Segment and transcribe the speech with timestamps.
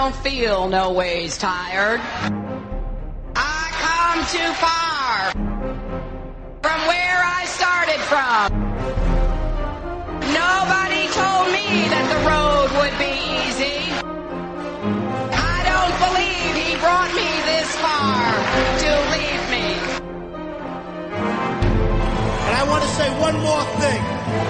[0.00, 2.00] don't feel no ways tired.
[3.34, 5.32] I come too far
[6.62, 8.46] from where I started from.
[10.44, 13.78] Nobody told me that the road would be easy.
[15.34, 18.22] I don't believe he brought me this far
[18.82, 19.66] to leave me.
[22.46, 24.02] And I want to say one more thing.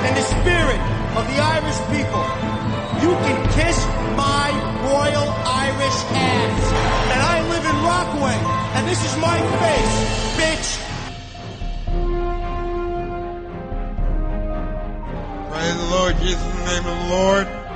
[0.09, 0.81] In the spirit
[1.17, 2.27] of the Irish people,
[3.01, 3.79] you can kiss
[4.15, 5.29] my royal
[5.67, 6.63] Irish ass.
[7.13, 8.39] And I live in Rockaway,
[8.77, 9.95] and this is my face,
[10.39, 10.69] bitch.
[15.51, 17.68] Praise the Lord Jesus in the name of the Lord.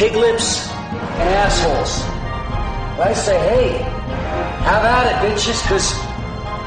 [0.00, 0.66] Pig lips
[1.20, 2.00] and assholes.
[2.98, 3.68] I say, hey,
[4.64, 5.92] have at it, bitches, because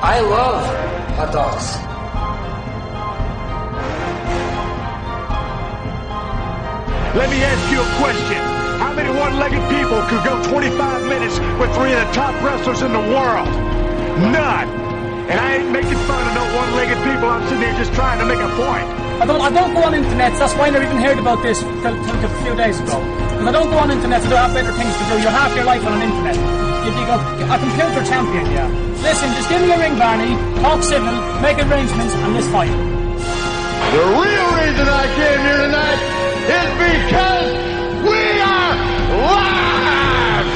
[0.06, 0.62] I love
[1.17, 1.66] hot dogs.
[7.17, 8.38] Let me ask you a question.
[8.78, 12.94] How many one-legged people could go 25 minutes with three of the top wrestlers in
[12.94, 13.50] the world?
[14.30, 14.70] None.
[15.25, 17.30] And I ain't making fun of no one-legged people.
[17.30, 18.86] I'm sitting there just trying to make a point.
[19.22, 20.38] I don't, I don't go on internet.
[20.38, 23.22] That's why I never even heard about this till, till a few days ago.
[23.44, 25.20] Because I don't go on internet, so I have better things to do.
[25.20, 26.40] You're half your life on an internet.
[26.88, 28.72] If you go, a computer champion, yeah.
[29.04, 30.31] Listen, just give me a ring, Barney.
[30.64, 31.12] Talk civil,
[31.44, 32.72] make arrangements, and let's fight.
[32.72, 36.00] The real reason I came here tonight
[36.56, 37.52] is because
[38.08, 38.80] we are
[39.28, 40.48] live!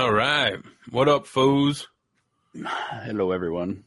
[0.00, 0.62] All right.
[0.92, 1.88] What up, foes?
[2.54, 3.82] Hello, everyone.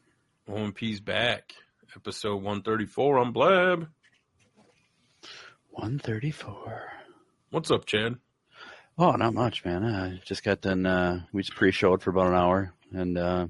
[0.46, 1.54] One Piece back.
[1.96, 3.88] Episode 134 on Blab.
[5.75, 6.84] 134.
[7.52, 8.16] What's up, Chad?
[8.97, 9.84] Oh, not much, man.
[9.84, 10.86] I just got done.
[10.86, 13.47] Uh, we just pre-showed for about an hour, and uh,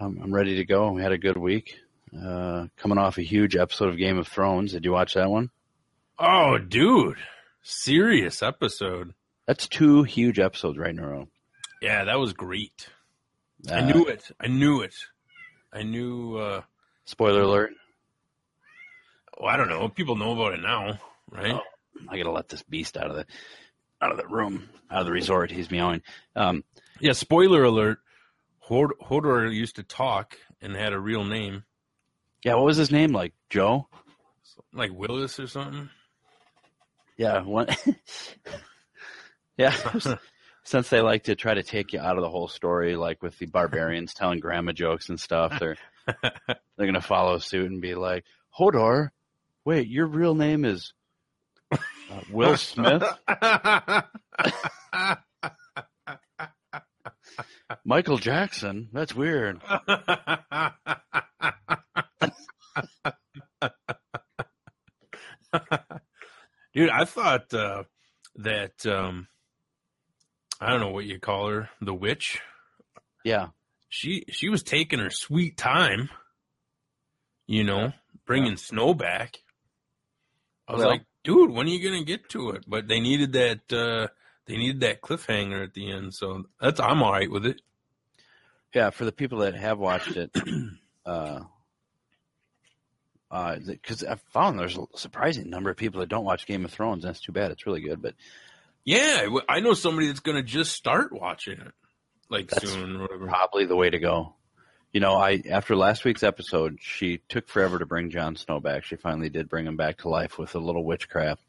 [0.00, 0.92] I'm, I'm ready to go.
[0.92, 1.74] We had a good week.
[2.16, 4.72] Uh, coming off a huge episode of Game of Thrones.
[4.72, 5.50] Did you watch that one?
[6.18, 7.18] Oh, dude.
[7.62, 9.14] Serious episode.
[9.46, 11.28] That's two huge episodes right in a row.
[11.82, 12.88] Yeah, that was great.
[13.70, 14.30] I Uh, knew it.
[14.40, 14.94] I knew it.
[15.72, 16.62] I knew, uh,
[17.04, 17.72] Spoiler alert.
[19.46, 19.88] I don't know.
[19.88, 20.98] People know about it now,
[21.30, 21.52] right?
[21.54, 21.60] Oh,
[22.08, 23.26] I gotta let this beast out of the
[24.00, 25.50] out of the room, out of the resort.
[25.50, 26.02] He's meowing.
[26.36, 26.64] Um,
[27.00, 27.98] Yeah, spoiler alert.
[28.60, 31.64] Hod- Hodor used to talk and had a real name,
[32.44, 33.12] yeah, what was his name?
[33.12, 33.88] Like Joe?
[34.72, 35.88] like Wylis or something.
[37.16, 37.68] Yeah, one.
[39.56, 39.74] yeah,
[40.64, 43.38] since they like to try to take you out of the whole story, like with
[43.38, 45.76] the barbarians telling grandma jokes and stuff, they're
[46.22, 48.24] they're gonna follow suit and be like,
[48.58, 49.08] "Hodor,
[49.68, 50.94] wait, your real name is
[51.70, 51.76] uh,
[52.30, 53.02] Will Smith,
[57.84, 58.88] Michael Jackson?
[58.94, 59.60] That's weird."
[66.74, 67.82] Dude, I thought uh,
[68.36, 69.28] that um,
[70.62, 72.40] I don't know what you call her, the witch.
[73.22, 73.48] Yeah,
[73.90, 76.08] She she was taking her sweet time,
[77.46, 77.92] you know,
[78.26, 79.36] bringing snow back.
[80.68, 82.64] I was Well- like, dude, when are you gonna get to it?
[82.68, 84.08] But they needed that uh,
[84.46, 87.60] they needed that cliffhanger at the end, so that's I'm all right with it.
[88.74, 88.90] yeah.
[88.90, 90.30] For the people that have watched it,
[91.06, 91.40] uh,
[93.30, 97.02] because I found there's a surprising number of people that don't watch Game of Thrones.
[97.04, 97.50] That's too bad.
[97.50, 98.14] It's really good, but
[98.84, 101.72] Yeah, I know somebody that's gonna just start watching it,
[102.30, 103.26] like That's soon or whatever.
[103.26, 104.34] probably the way to go.
[104.92, 108.84] You know, I after last week's episode, she took forever to bring Jon Snow back.
[108.84, 111.42] She finally did bring him back to life with a little witchcraft.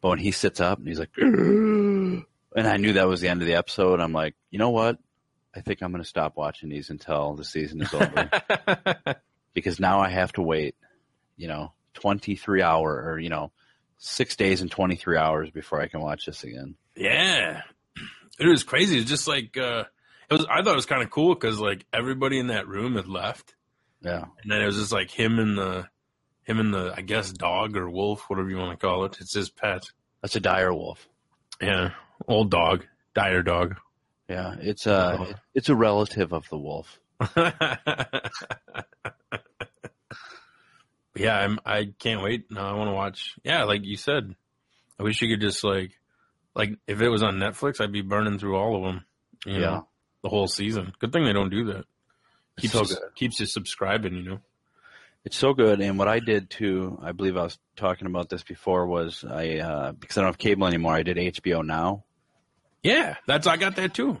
[0.00, 2.24] But when he sits up and he's like, and
[2.56, 4.00] I knew that was the end of the episode.
[4.00, 4.98] I'm like, you know what?
[5.56, 8.30] I think I'm going to stop watching these until the season is over
[9.54, 10.74] because now I have to wait,
[11.36, 13.52] you know, 23 hour or you know,
[13.98, 16.74] six days and 23 hours before I can watch this again.
[16.96, 17.62] Yeah,
[18.38, 18.98] it was crazy.
[18.98, 19.84] It's just like uh,
[20.38, 20.46] was.
[20.50, 23.54] I thought it was kind of cool because like everybody in that room had left,
[24.02, 24.24] Yeah.
[24.42, 25.88] and then it was just like him and the
[26.44, 29.18] him and the I guess dog or wolf, whatever you want to call it.
[29.20, 29.82] It's his pet.
[30.22, 31.06] That's a dire wolf.
[31.60, 31.90] Yeah,
[32.28, 32.84] old dog,
[33.14, 33.76] dire dog.
[34.28, 35.32] Yeah, it's uh, a Oh.
[35.54, 36.98] it's a relative of the wolf.
[41.16, 41.58] yeah, I'm.
[41.64, 42.50] I can't wait.
[42.50, 43.36] No, I want to watch.
[43.44, 44.34] Yeah, like you said,
[44.98, 45.92] I wish you could just like,
[46.54, 49.04] like if it was on Netflix, I'd be burning through all of them.
[49.46, 49.58] Yeah.
[49.58, 49.88] know,
[50.24, 50.92] the whole season.
[50.98, 51.84] Good thing they don't do that.
[52.58, 54.14] Keeps so you, keeps you subscribing.
[54.14, 54.40] You know.
[55.24, 55.80] It's so good.
[55.80, 59.58] And what I did too, I believe I was talking about this before, was I
[59.58, 60.94] uh, because I don't have cable anymore.
[60.94, 62.04] I did HBO Now,
[62.82, 64.18] Yeah, that's I got that too.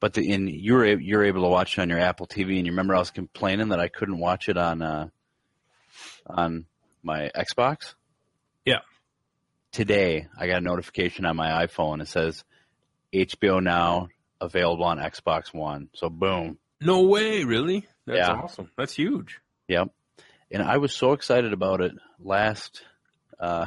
[0.00, 2.56] but the in you're you're able to watch it on your Apple TV.
[2.58, 5.08] And you remember I was complaining that I couldn't watch it on uh,
[6.26, 6.66] on
[7.02, 7.94] my Xbox.
[8.64, 8.80] Yeah.
[9.72, 12.00] Today I got a notification on my iPhone.
[12.00, 12.44] It says
[13.14, 14.08] HBO Now
[14.40, 15.88] available on Xbox One.
[15.94, 16.58] So boom.
[16.80, 17.86] No way, really?
[18.06, 18.32] That's Yeah.
[18.34, 18.70] awesome.
[18.76, 19.40] That's huge.
[19.68, 19.88] Yep.
[20.50, 22.82] And I was so excited about it last
[23.40, 23.66] uh,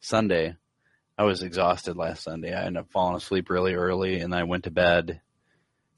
[0.00, 0.56] Sunday.
[1.18, 2.54] I was exhausted last Sunday.
[2.54, 5.20] I ended up falling asleep really early, and I went to bed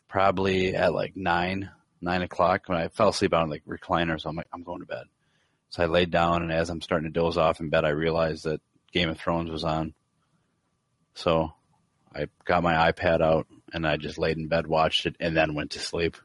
[0.08, 2.68] probably at like nine, nine o'clock.
[2.68, 5.04] When I fell asleep on like recliner, so I'm like, I'm going to bed.
[5.70, 8.44] So I laid down, and as I'm starting to doze off in bed, I realized
[8.44, 8.60] that
[8.92, 9.94] Game of Thrones was on.
[11.14, 11.52] So
[12.14, 15.54] I got my iPad out, and I just laid in bed, watched it, and then
[15.54, 16.16] went to sleep.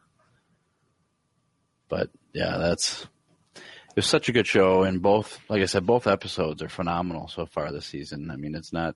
[1.90, 3.08] But yeah, that's
[3.56, 7.28] it was such a good show, and both, like I said, both episodes are phenomenal
[7.28, 8.30] so far this season.
[8.30, 8.96] I mean, it's not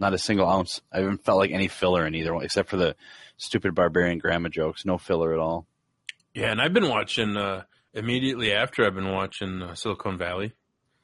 [0.00, 0.80] not a single ounce.
[0.92, 2.96] I haven't felt like any filler in either one, except for the
[3.36, 4.84] stupid barbarian grandma jokes.
[4.84, 5.66] No filler at all.
[6.34, 8.84] Yeah, and I've been watching uh, immediately after.
[8.84, 10.52] I've been watching uh, Silicon Valley.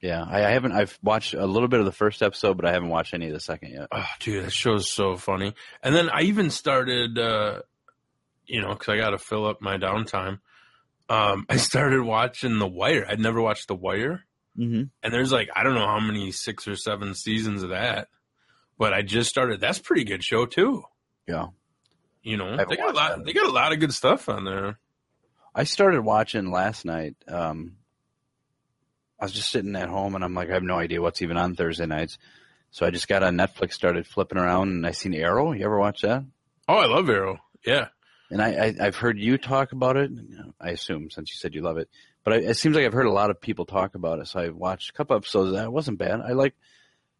[0.01, 0.73] Yeah, I, I haven't.
[0.73, 3.33] I've watched a little bit of the first episode, but I haven't watched any of
[3.33, 3.87] the second yet.
[3.91, 5.53] Oh, dude, that show's so funny.
[5.81, 7.61] And then I even started, uh,
[8.45, 10.39] you know, because I got to fill up my downtime.
[11.09, 13.05] Um, I started watching The Wire.
[13.09, 14.23] I'd never watched The Wire,
[14.57, 14.83] Mm-hmm.
[15.03, 18.07] and there's like I don't know how many six or seven seasons of that.
[18.79, 19.59] But I just started.
[19.61, 20.83] That's a pretty good show too.
[21.27, 21.47] Yeah,
[22.23, 23.25] You know, they got a lot.
[23.25, 24.77] They got a lot of good stuff on there.
[25.55, 27.15] I started watching last night.
[27.27, 27.77] Um,
[29.19, 31.37] I was just sitting at home, and I'm like, I have no idea what's even
[31.37, 32.17] on Thursday nights.
[32.71, 35.51] So I just got on Netflix, started flipping around, and I seen Arrow.
[35.53, 36.23] You ever watch that?
[36.67, 37.39] Oh, I love Arrow.
[37.65, 37.87] Yeah.
[38.29, 40.11] And I, I I've heard you talk about it.
[40.59, 41.89] I assume since you said you love it,
[42.23, 44.27] but I, it seems like I've heard a lot of people talk about it.
[44.27, 45.49] So I watched a couple episodes.
[45.49, 45.65] of that.
[45.65, 46.19] It wasn't bad.
[46.19, 46.53] I like,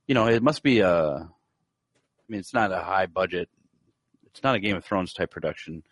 [0.06, 0.92] you know, it must be a.
[0.92, 3.48] I mean, it's not a high budget.
[4.26, 5.84] It's not a Game of Thrones type production,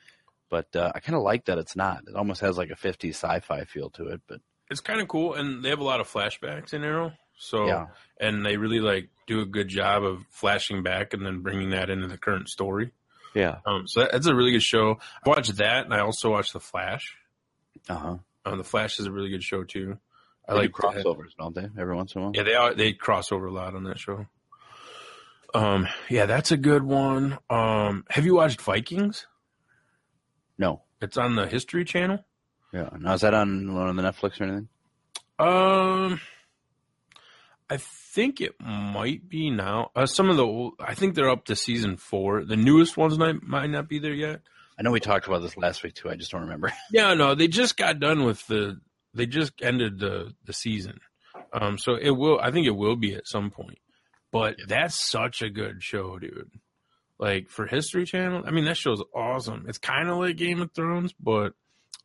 [0.49, 2.03] but uh, I kind of like that it's not.
[2.07, 4.21] It almost has like a 50s sci-fi feel to it.
[4.27, 7.13] But it's kind of cool, and they have a lot of flashbacks in Arrow.
[7.37, 7.87] So, Yeah.
[8.19, 11.89] and they really like do a good job of flashing back and then bringing that
[11.89, 12.91] into the current story.
[13.33, 14.97] yeah, Um, so that, that's a really good show.
[15.25, 17.17] I watched that, and I also watched The Flash.
[17.89, 18.17] uh huh.
[18.45, 19.97] Um, the Flash is a really good show too.
[20.47, 21.67] I They like do crossovers, don't they?
[21.77, 22.31] Every once in a while.
[22.35, 24.27] Yeah, they are, they cross over a lot on that show.
[25.53, 27.37] Um, yeah, that's a good one.
[27.49, 29.25] Um, have you watched Vikings?
[30.57, 30.83] No.
[31.01, 32.23] It's on the History Channel.
[32.73, 32.89] Yeah.
[32.99, 34.69] Now is that on of the Netflix or anything?
[35.37, 36.19] Um,
[37.69, 39.91] I think it might be now.
[39.95, 42.45] Uh, some of the old, I think they're up to season four.
[42.45, 44.41] The newest ones might might not be there yet.
[44.77, 46.09] I know we talked about this last week too.
[46.09, 46.71] I just don't remember.
[46.91, 48.79] Yeah, no, they just got done with the.
[49.13, 50.99] They just ended the the season,
[51.53, 51.77] um.
[51.77, 52.39] So it will.
[52.39, 53.79] I think it will be at some point.
[54.31, 56.51] But that's such a good show, dude.
[57.17, 59.65] Like for History Channel, I mean that show's awesome.
[59.69, 61.53] It's kind of like Game of Thrones, but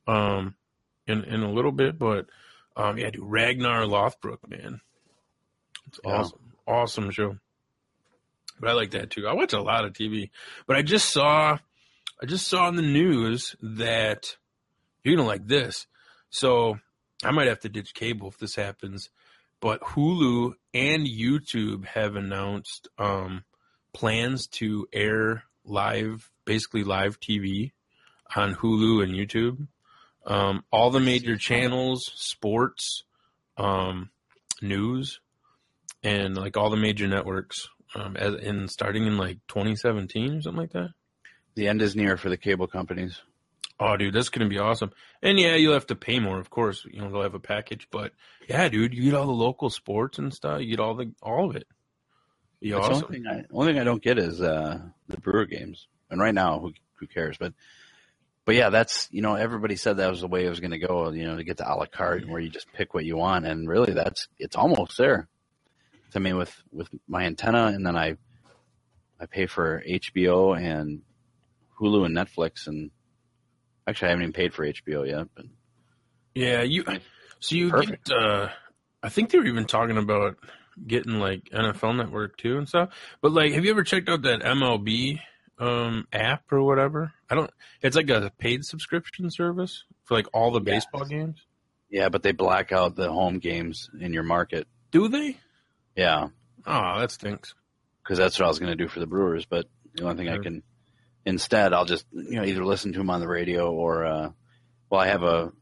[0.06, 0.54] um,
[1.06, 2.26] in in a little bit, but
[2.76, 4.80] um, yeah, dude, Ragnar Lothbrok, man,
[5.88, 6.12] it's Yeah.
[6.18, 7.36] awesome, awesome show.
[8.58, 9.26] But I like that too.
[9.26, 10.30] I watch a lot of TV,
[10.66, 11.58] but I just saw,
[12.22, 14.36] I just saw in the news that
[15.02, 15.86] you're gonna like this.
[16.28, 16.78] So
[17.24, 19.10] I might have to ditch cable if this happens.
[19.60, 23.44] But Hulu and YouTube have announced um,
[23.92, 27.72] plans to air live, basically live TV
[28.34, 29.66] on Hulu and YouTube.
[30.26, 33.04] Um, all the major channels, sports,
[33.56, 34.10] um,
[34.60, 35.20] news,
[36.02, 37.68] and like all the major networks.
[37.94, 40.90] Um, as in starting in like 2017 or something like that.
[41.56, 43.20] The end is near for the cable companies.
[43.80, 44.92] Oh, dude, that's gonna be awesome.
[45.22, 46.86] And yeah, you'll have to pay more, of course.
[46.88, 48.12] You know, they'll have a package, but
[48.48, 50.60] yeah, dude, you get all the local sports and stuff.
[50.60, 51.66] You get all the all of it.
[52.60, 53.04] Yeah, awesome.
[53.06, 55.88] Only thing, I, only thing I don't get is uh, the Brewer games.
[56.10, 57.38] And right now, who who cares?
[57.38, 57.54] But
[58.50, 60.78] but yeah, that's you know everybody said that was the way it was going to
[60.84, 61.12] go.
[61.12, 63.46] You know, to get the a la carte where you just pick what you want,
[63.46, 65.28] and really that's it's almost there.
[66.16, 68.16] I mean, with with my antenna, and then I
[69.20, 71.02] I pay for HBO and
[71.80, 72.90] Hulu and Netflix, and
[73.86, 75.28] actually I haven't even paid for HBO yet.
[75.32, 75.44] But
[76.34, 76.82] Yeah, you.
[77.38, 78.08] So you Perfect.
[78.08, 78.16] get.
[78.16, 78.48] Uh,
[79.00, 80.38] I think they were even talking about
[80.84, 82.88] getting like NFL Network too and stuff.
[83.22, 85.20] But like, have you ever checked out that MLB
[85.60, 87.12] um, app or whatever?
[87.30, 87.50] I don't.
[87.80, 91.40] It's like a paid subscription service for like all the baseball games.
[91.88, 94.66] Yeah, but they black out the home games in your market.
[94.90, 95.38] Do they?
[95.96, 96.28] Yeah,
[96.66, 97.54] Oh, that stinks.
[98.02, 99.46] because that's what I was going to do for the Brewers.
[99.46, 100.62] But the only thing I can
[101.24, 104.30] instead, I'll just you know either listen to them on the radio or uh,
[104.88, 105.52] well, I have a,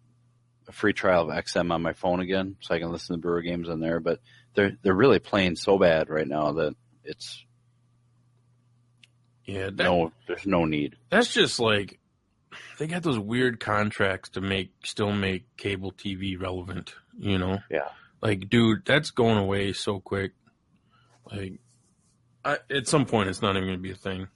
[0.68, 3.42] a free trial of XM on my phone again, so I can listen to Brewer
[3.42, 4.00] games on there.
[4.00, 4.20] But
[4.54, 7.44] they're they're really playing so bad right now that it's
[9.48, 10.96] Yeah, that, no there's no need.
[11.10, 11.98] that's just like
[12.78, 16.94] they got those weird contracts to make still make cable TV relevant.
[17.18, 17.58] You know?
[17.70, 17.88] Yeah.
[18.22, 20.32] Like, dude, that's going away so quick.
[21.30, 21.54] Like,
[22.44, 24.28] I, at some point, it's not even going to be a thing.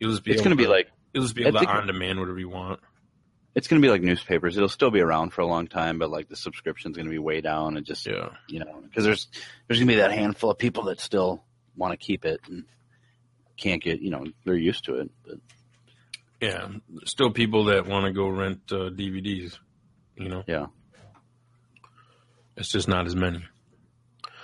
[0.00, 0.32] You'll just be.
[0.32, 2.80] It's going to be like You'll just be able to on demand whatever you want.
[3.54, 4.56] it's going to be like newspapers.
[4.56, 7.18] It'll still be around for a long time, but like the subscription's going to be
[7.18, 8.30] way down and just Yeah.
[8.48, 9.28] you know because there's
[9.66, 11.42] there's going to be that handful of people that still
[11.76, 12.64] want to keep it and
[13.56, 15.10] can't get you know they're used to it.
[15.26, 15.38] But
[16.40, 16.68] Yeah.
[17.04, 19.58] Still people that want to go rent uh, DVDs.
[20.16, 20.44] You know?
[20.46, 20.66] yeah,
[22.56, 23.44] It's just not as many.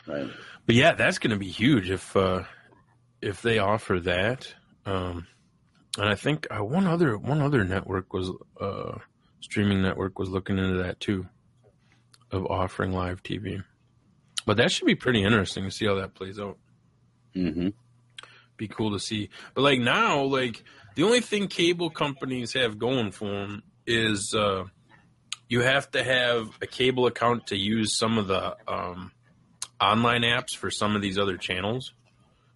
[0.06, 0.28] right.
[0.66, 2.42] But yeah, that's going to be huge if uh,
[3.20, 4.54] if they offer that.
[4.84, 5.26] Um,
[5.98, 8.98] and I think uh, one other one other network was uh,
[9.40, 11.26] streaming network was looking into that too,
[12.30, 13.62] of offering live TV.
[14.44, 16.58] But that should be pretty interesting to see how that plays out.
[17.34, 17.68] hmm
[18.62, 19.28] Be cool to see.
[19.54, 20.62] But like now, like
[20.94, 24.66] the only thing cable companies have going for them is uh,
[25.48, 29.10] you have to have a cable account to use some of the um,
[29.80, 31.92] online apps for some of these other channels.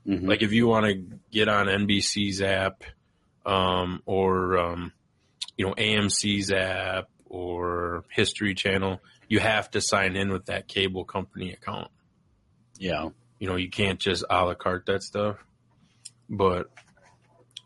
[0.05, 2.85] hmm Like if you want to get on NBC's app,
[3.45, 4.93] um, or um,
[5.57, 11.05] you know AMC's app or History Channel, you have to sign in with that cable
[11.05, 11.91] company account.
[12.79, 13.09] yeah,
[13.41, 15.39] You know, you can't just a la carte that stuff.
[16.29, 16.71] But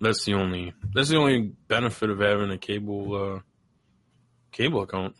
[0.00, 3.40] that's the only that's the only benefit of having a cable uh,
[4.52, 5.16] cable account.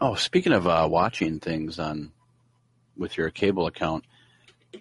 [0.00, 2.12] Oh, speaking of uh, watching things on
[2.96, 4.04] with your cable account,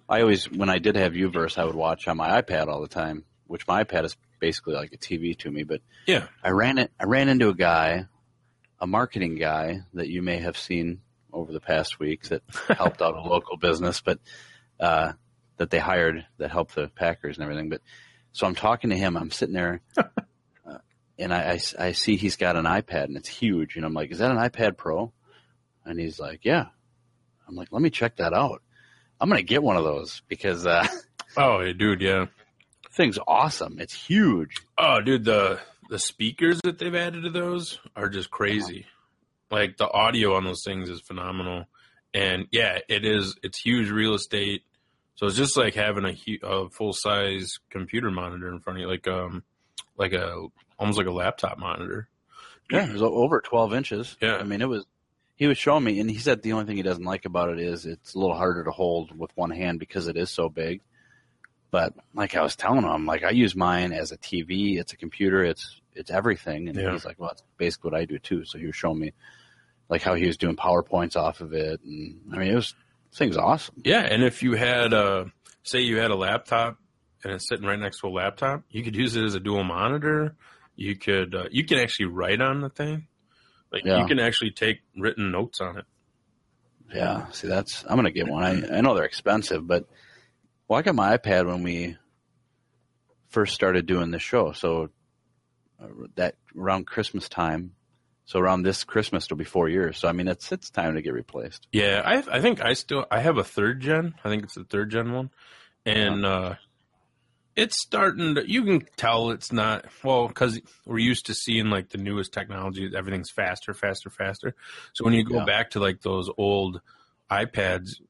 [0.07, 2.87] I always when I did have UVerse, I would watch on my iPad all the
[2.87, 5.63] time, which my iPad is basically like a TV to me.
[5.63, 6.91] But Yeah, I ran it.
[6.99, 8.07] I ran into a guy,
[8.79, 11.01] a marketing guy that you may have seen
[11.31, 14.19] over the past week that helped out a local business, but
[14.79, 15.13] uh,
[15.57, 17.69] that they hired that helped the Packers and everything.
[17.69, 17.81] But
[18.31, 19.15] so I'm talking to him.
[19.17, 20.77] I'm sitting there, uh,
[21.19, 24.11] and I, I I see he's got an iPad and it's huge, and I'm like,
[24.11, 25.11] "Is that an iPad Pro?"
[25.85, 26.67] And he's like, "Yeah."
[27.47, 28.61] I'm like, "Let me check that out."
[29.19, 30.85] I'm gonna get one of those because uh,
[31.37, 32.25] Oh, dude, yeah.
[32.91, 33.79] thing's awesome.
[33.79, 34.55] It's huge.
[34.77, 38.85] Oh, dude, the the speakers that they've added to those are just crazy.
[39.51, 41.65] Like the audio on those things is phenomenal,
[42.13, 43.35] and yeah, it is.
[43.43, 44.63] It's huge real estate.
[45.15, 48.87] So it's just like having a, a full size computer monitor in front of you,
[48.87, 49.43] like um,
[49.97, 50.47] like a
[50.79, 52.09] almost like a laptop monitor.
[52.71, 54.17] Yeah, it was over 12 inches.
[54.21, 54.37] Yeah.
[54.37, 54.85] I mean, it was,
[55.35, 57.59] he was showing me, and he said the only thing he doesn't like about it
[57.59, 60.81] is it's a little harder to hold with one hand because it is so big.
[61.71, 64.97] But like I was telling him, like I use mine as a TV, it's a
[64.97, 66.69] computer, it's, it's everything.
[66.69, 66.91] And Yeah.
[66.91, 68.45] he's like, well, that's basically what I do too.
[68.45, 69.13] So he was showing me
[69.89, 71.81] like how he was doing PowerPoints off of it.
[71.83, 72.73] And I mean, it was,
[73.15, 73.75] thing's awesome.
[73.83, 75.31] Yeah, and if you had a
[75.63, 76.77] say you had a laptop
[77.23, 79.63] and it's sitting right next to a laptop, you could use it as a dual
[79.63, 80.35] monitor.
[80.75, 83.07] You could uh, you can actually write on the thing.
[83.71, 83.99] Like Yeah.
[84.01, 85.85] you can actually take written notes on it.
[86.93, 87.27] Yeah.
[87.31, 88.43] See, that's, I'm going to get one.
[88.43, 89.87] I, I know they're expensive, but
[90.67, 91.97] well, I got my iPad when we
[93.29, 94.51] first started doing the show.
[94.51, 94.89] So
[95.81, 97.71] uh, that around Christmas time.
[98.25, 99.97] So around this Christmas it'll be four years.
[99.97, 101.67] So I mean, it's, it's time to get replaced.
[101.71, 104.15] Yeah, I I think I still I have a third gen.
[104.23, 105.29] I think it's the third gen one,
[105.85, 106.55] and uh,
[107.55, 108.35] it's starting.
[108.35, 112.33] to You can tell it's not well because we're used to seeing like the newest
[112.33, 112.91] technology.
[112.95, 114.55] Everything's faster, faster, faster.
[114.93, 115.45] So when you go Yeah.
[115.45, 116.81] back to like those old
[117.31, 118.01] iPads,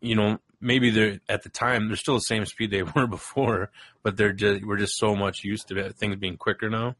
[0.00, 3.70] you know maybe they're at the time they're still the same speed they were before,
[4.02, 6.94] but they're just we're just so much used to it, things being quicker now.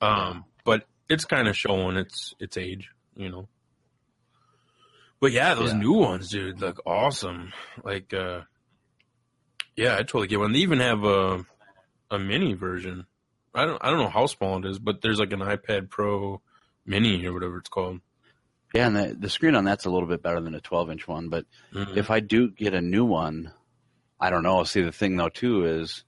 [0.00, 3.48] Um, but it's kind of showing its its age, you know.
[5.20, 5.78] But yeah, those Yeah.
[5.80, 7.52] new ones, dude, look awesome.
[7.84, 8.42] Like, uh,
[9.76, 10.52] yeah, I totally get one.
[10.52, 11.44] They even have a
[12.10, 13.06] a mini version.
[13.54, 16.40] I don't I don't know how small it is, but there's like an iPad Pro
[16.86, 18.00] Mini or whatever it's called.
[18.72, 18.86] Yeah.
[18.86, 21.28] And the, the screen on that's a little bit better than a 12 inch one.
[21.28, 21.96] But Mhm.
[21.96, 23.52] if I do get a new one,
[24.20, 24.62] I don't know.
[24.64, 26.04] See, the thing though too is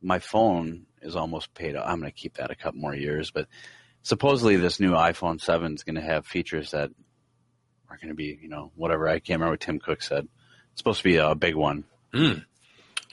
[0.00, 1.76] my phone is almost paid.
[1.76, 1.84] Off.
[1.86, 3.46] I'm going to keep that a couple more years, but
[4.02, 6.90] supposedly this new iPhone 7 is going to have features that
[7.90, 9.08] are going to be, you know, whatever.
[9.08, 10.28] I can't remember what Tim Cook said.
[10.72, 11.84] It's supposed to be a big one.
[12.14, 12.44] Mm.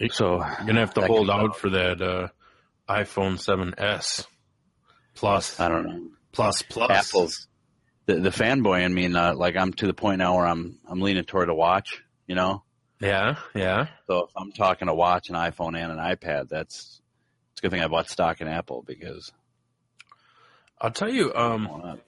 [0.10, 2.28] So You're gonna have to hold comes out for that uh,
[2.90, 4.28] iPhone 7s
[5.14, 6.08] plus I don't know.
[6.32, 6.92] plus plus.
[6.92, 7.48] Apple's
[8.06, 11.02] the the fanboy in me, uh, like I'm to the point now where I'm I'm
[11.02, 12.04] leaning toward a watch.
[12.28, 12.64] You know,
[13.00, 13.88] Yeah, yeah.
[14.08, 17.02] so if I'm talking a watch, an iPhone, and an iPad, that's
[17.56, 19.32] it's a good thing I bought stock in Apple because
[20.80, 21.34] I'll tell you.
[21.34, 22.00] Um.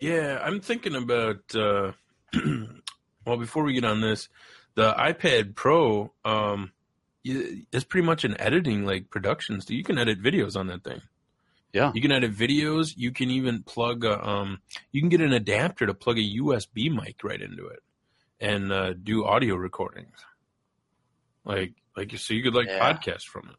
[0.00, 1.54] Yeah, I'm thinking about.
[1.54, 1.92] Uh,
[3.26, 4.28] well, before we get on this,
[4.74, 6.72] the iPad Pro um,
[7.24, 9.60] is pretty much an editing like production.
[9.60, 11.00] So you can edit videos on that thing.
[11.72, 12.94] yeah, You can edit videos.
[12.96, 14.04] You can even plug.
[14.04, 14.60] A, um,
[14.92, 17.80] you can get an adapter to plug a USB mic right into it
[18.40, 20.16] and uh, do audio recordings.
[21.44, 22.78] Like, like so you could like Yeah.
[22.94, 23.56] podcast from it.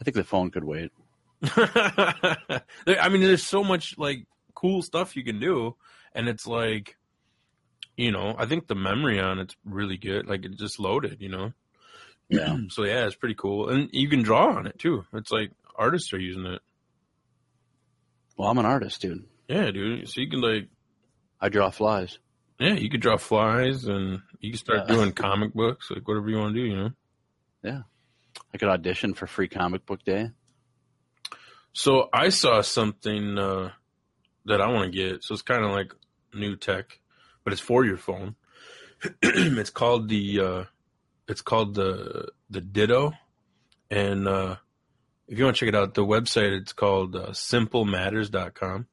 [0.00, 0.90] I think the phone could wait.
[1.42, 5.76] I mean, there's so much like cool stuff you can do,
[6.14, 6.96] and it's like,
[7.96, 10.26] you know, I think the memory on it's really good.
[10.26, 11.52] Like it just loaded, you know.
[12.28, 15.04] Yeah, So yeah, it's pretty cool, and you can draw on it too.
[15.12, 16.60] It's like artists are using it.
[18.36, 19.24] well, I'm an artist, dude.
[19.48, 20.08] Yeah, dude.
[20.08, 20.68] So you can like,
[21.40, 22.18] I draw flies.
[22.58, 24.94] yeah, you could draw flies, and you can start Yeah.
[24.94, 27.82] doing comic books, like whatever you want to do, you know.
[28.52, 30.30] I could audition for free comic book day.
[31.72, 33.70] So I saw something uh,
[34.46, 35.24] that I want to get.
[35.24, 35.92] So it's kind of like
[36.32, 37.00] new tech,
[37.42, 38.36] but it's for your phone.
[39.22, 40.64] it's called the uh,
[41.28, 43.12] it's called the the Ditto,
[43.90, 44.56] and uh,
[45.26, 48.86] if you want to check it out, the website it's called uh, SimpleMatters.com,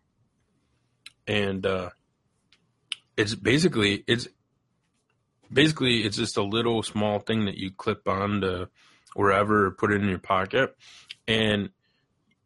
[1.28, 1.90] and uh,
[3.16, 4.28] it's basically it's
[5.52, 8.70] basically it's just a little small thing that you clip on to
[9.14, 10.76] wherever or put it in your pocket,
[11.28, 11.70] and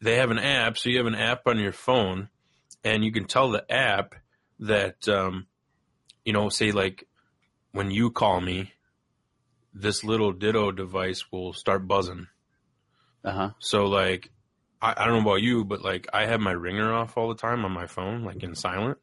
[0.02, 0.78] they have an app.
[0.78, 2.30] So you have an app on your phone,
[2.84, 4.16] and you can tell the app
[4.60, 5.48] that, um,
[6.24, 7.08] you know, say like
[7.72, 8.72] when you call me,
[9.74, 12.28] this little Ditto device will start buzzing.
[13.24, 13.50] Uh huh.
[13.60, 14.32] So like,
[14.82, 17.36] I, I don't know about you, but like I have my ringer off all the
[17.36, 18.98] time on my phone, like in silent.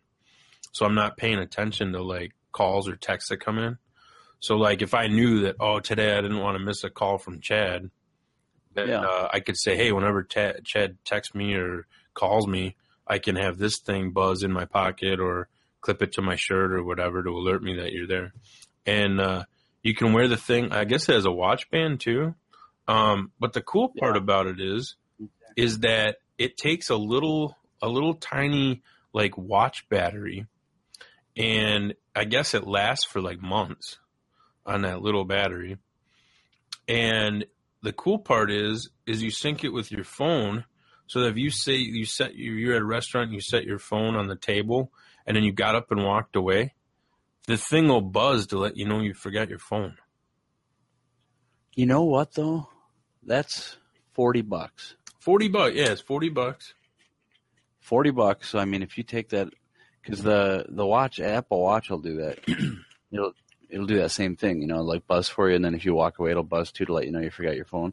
[0.72, 3.78] So I'm not paying attention to like calls or texts that come in.
[4.42, 7.16] So like if I knew that, oh, today I didn't want to miss a call
[7.16, 7.90] from Chad,
[8.74, 9.02] then Yeah.
[9.02, 12.74] uh, I could say, hey, whenever Ta Chad texts me or calls me,
[13.06, 15.48] I can have this thing buzz in my pocket or
[15.80, 18.32] clip it to my shirt or whatever to alert me that you're there.
[18.84, 19.44] And uh,
[19.80, 20.72] you can wear the thing.
[20.72, 22.34] I guess it has a watch band too.
[22.88, 24.96] Um, but the cool part about it is,
[25.54, 30.46] is that it takes a little, a little tiny like watch battery,
[31.36, 33.98] and I guess it lasts for like months
[34.64, 35.78] on that little battery.
[36.88, 37.46] And
[37.82, 40.64] the cool part is, is you sync it with your phone.
[41.06, 43.78] So that if you say you set you're at a restaurant, and you set your
[43.78, 44.92] phone on the table,
[45.26, 46.74] and then you got up and walked away,
[47.46, 49.96] the thing will buzz to let you know you forgot your phone.
[51.74, 52.68] You know what though?
[53.22, 53.76] That's
[54.12, 54.94] forty bucks.
[55.20, 56.72] Forty bucks, yeah, forty bucks.
[57.80, 58.50] Forty bucks.
[58.50, 59.48] So I mean, if you take that,
[60.02, 62.38] because the the watch Apple Watch will do that.
[63.12, 63.32] it'll
[63.72, 64.60] it'll do that same thing.
[64.60, 66.84] You know, like buzz for you, and then if you walk away, it'll buzz too
[66.84, 67.92] to let you know you forgot your phone.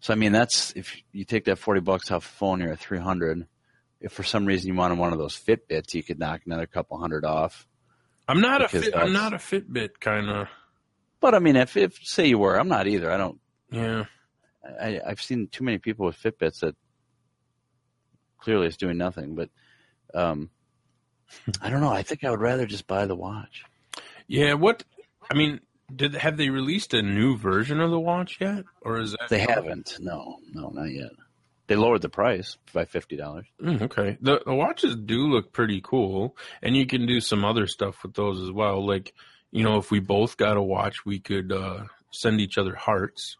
[0.00, 2.78] So I mean, that's if you take that forty bucks off a phone, you're at
[2.78, 3.46] three hundred.
[4.00, 6.98] If for some reason you wanted one of those Fitbits, you could knock another couple
[6.98, 7.66] hundred off.
[8.28, 10.48] I'm not a fit, I'm not a Fitbit kind of.
[11.20, 13.10] But I mean, if if say you were, I'm not either.
[13.10, 13.40] I don't.
[13.70, 14.04] Yeah,
[14.80, 16.76] I, I've seen too many people with Fitbits that
[18.38, 19.34] clearly it's doing nothing.
[19.34, 19.50] But
[20.14, 20.50] um,
[21.60, 21.90] I don't know.
[21.90, 23.64] I think I would rather just buy the watch.
[24.26, 24.54] Yeah.
[24.54, 24.84] What
[25.30, 25.60] I mean,
[25.94, 29.40] did have they released a new version of the watch yet, or is that They
[29.40, 29.96] haven't.
[30.00, 31.10] No, no, not yet.
[31.68, 33.46] They lowered the price by fifty dollars.
[33.60, 34.18] Mm, okay.
[34.20, 38.14] The the watches do look pretty cool, and you can do some other stuff with
[38.14, 38.86] those as well.
[38.86, 39.14] Like,
[39.50, 43.36] you know, if we both got a watch, we could uh, send each other hearts.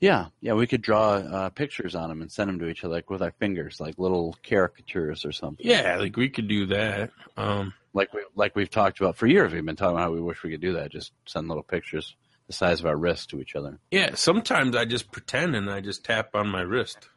[0.00, 0.52] Yeah, yeah.
[0.54, 3.22] We could draw uh, pictures on them and send them to each other, like with
[3.22, 5.64] our fingers, like little caricatures or something.
[5.66, 7.10] Yeah, like we could do that.
[7.36, 9.52] Um, Like we like we've talked about for years.
[9.52, 10.90] We've been talking about how we wish we could do that.
[10.90, 12.14] Just send little pictures
[12.46, 13.78] the size of our wrist to each other.
[13.90, 14.14] yeah.
[14.14, 17.08] Sometimes I just pretend and I just tap on my wrist.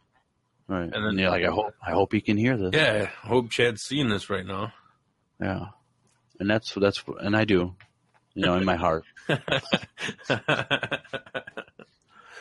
[0.67, 0.83] Right.
[0.91, 2.71] And then you're like, I hope I hope he can hear this.
[2.73, 3.09] Yeah.
[3.23, 4.73] I hope Chad's seeing this right now.
[5.41, 5.67] Yeah.
[6.39, 7.75] And that's that's and I do.
[8.33, 9.05] You know, in my heart.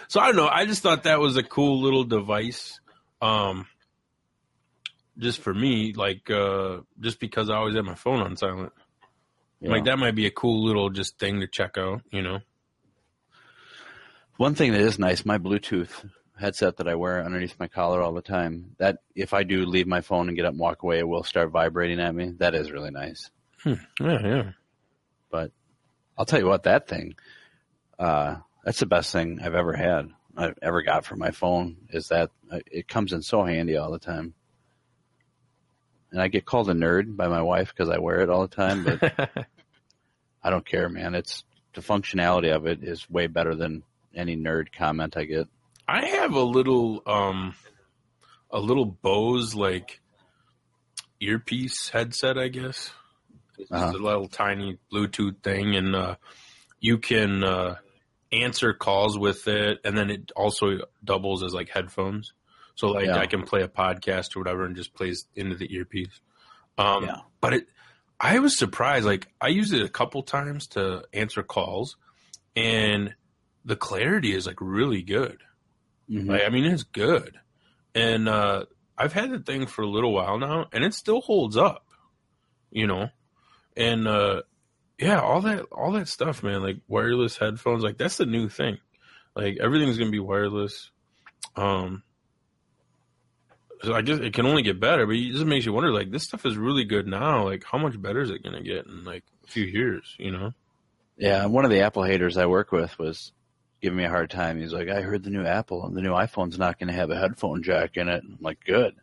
[0.09, 0.49] so I don't know.
[0.49, 2.81] I just thought that was a cool little device.
[3.21, 3.67] Um,
[5.19, 8.73] just for me, like, uh, just because I always have my phone on silent.
[9.61, 9.71] Yeah.
[9.71, 12.41] Like that might be a cool little just thing to check out, you know?
[14.37, 15.91] One thing that is nice, my Bluetooth
[16.39, 18.75] headset that I wear underneath my collar all the time.
[18.79, 21.23] That if I do leave my phone and get up and walk away, it will
[21.23, 22.33] start vibrating at me.
[22.39, 23.31] That is really nice.
[23.65, 24.51] Yeah, yeah.
[25.31, 25.53] But
[26.19, 27.15] I'll tell you what, that thing,
[27.99, 30.09] uh, that's the best thing I've ever had.
[30.37, 33.93] I've ever got for my phone is that uh, it comes in so handy all
[33.93, 34.35] the time.
[36.11, 38.55] And I get called a nerd by my wife because I wear it all the
[38.55, 39.03] time, but
[40.43, 41.15] I don't care, man.
[41.15, 43.83] It's the functionality of it is way better than
[44.15, 45.49] any nerd comment I get.
[45.87, 47.55] I have a little um
[48.51, 50.01] a little Bose like
[51.21, 52.93] earpiece headset, I guess.
[53.59, 53.91] It's Uh-huh.
[53.95, 56.17] a little tiny Bluetooth thing and uh
[56.81, 57.77] you can uh
[58.43, 62.33] answer calls with it and then it also doubles as like headphones.
[62.75, 63.19] So like Yeah.
[63.19, 66.21] I can play a podcast or whatever and just plays into the earpiece.
[66.79, 67.17] Um Yeah.
[67.41, 67.69] but it
[68.21, 71.97] I was surprised like I used it a couple times to answer calls
[72.57, 73.15] and
[73.65, 75.39] the clarity is like really good.
[76.11, 76.29] Mhm.
[76.29, 77.39] Like, I mean, it's good.
[77.95, 78.65] And uh,
[78.99, 81.87] I've had the thing for a little while now, and it still holds up,
[82.71, 83.09] you know.
[83.77, 84.43] And uh,
[84.99, 86.63] yeah, all that all that stuff, man.
[86.63, 88.79] Like wireless headphones, like that's the new thing.
[89.35, 90.91] Like everything's gonna be wireless.
[91.57, 92.03] Um,
[93.83, 95.93] so I guess it can only get better, but it just makes you wonder.
[95.93, 97.45] Like this stuff is really good now.
[97.45, 100.15] Like how much better is it gonna get in like a few years?
[100.19, 100.53] You know?
[101.17, 103.33] Yeah, one of the Apple haters I work with was
[103.81, 104.61] giving me a hard time.
[104.61, 107.63] He's like, I heard the new Apple, the new iPhone's not to have a headphone
[107.63, 108.23] jack in it.
[108.25, 108.95] I'm like, good.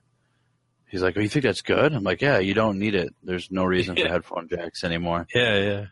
[0.92, 1.94] He's like, oh, you think that's good?
[1.94, 3.16] I'm like, yeah, you don't need it.
[3.24, 5.26] There's no reason for headphone jacks anymore.
[5.34, 5.86] Yeah, yeah.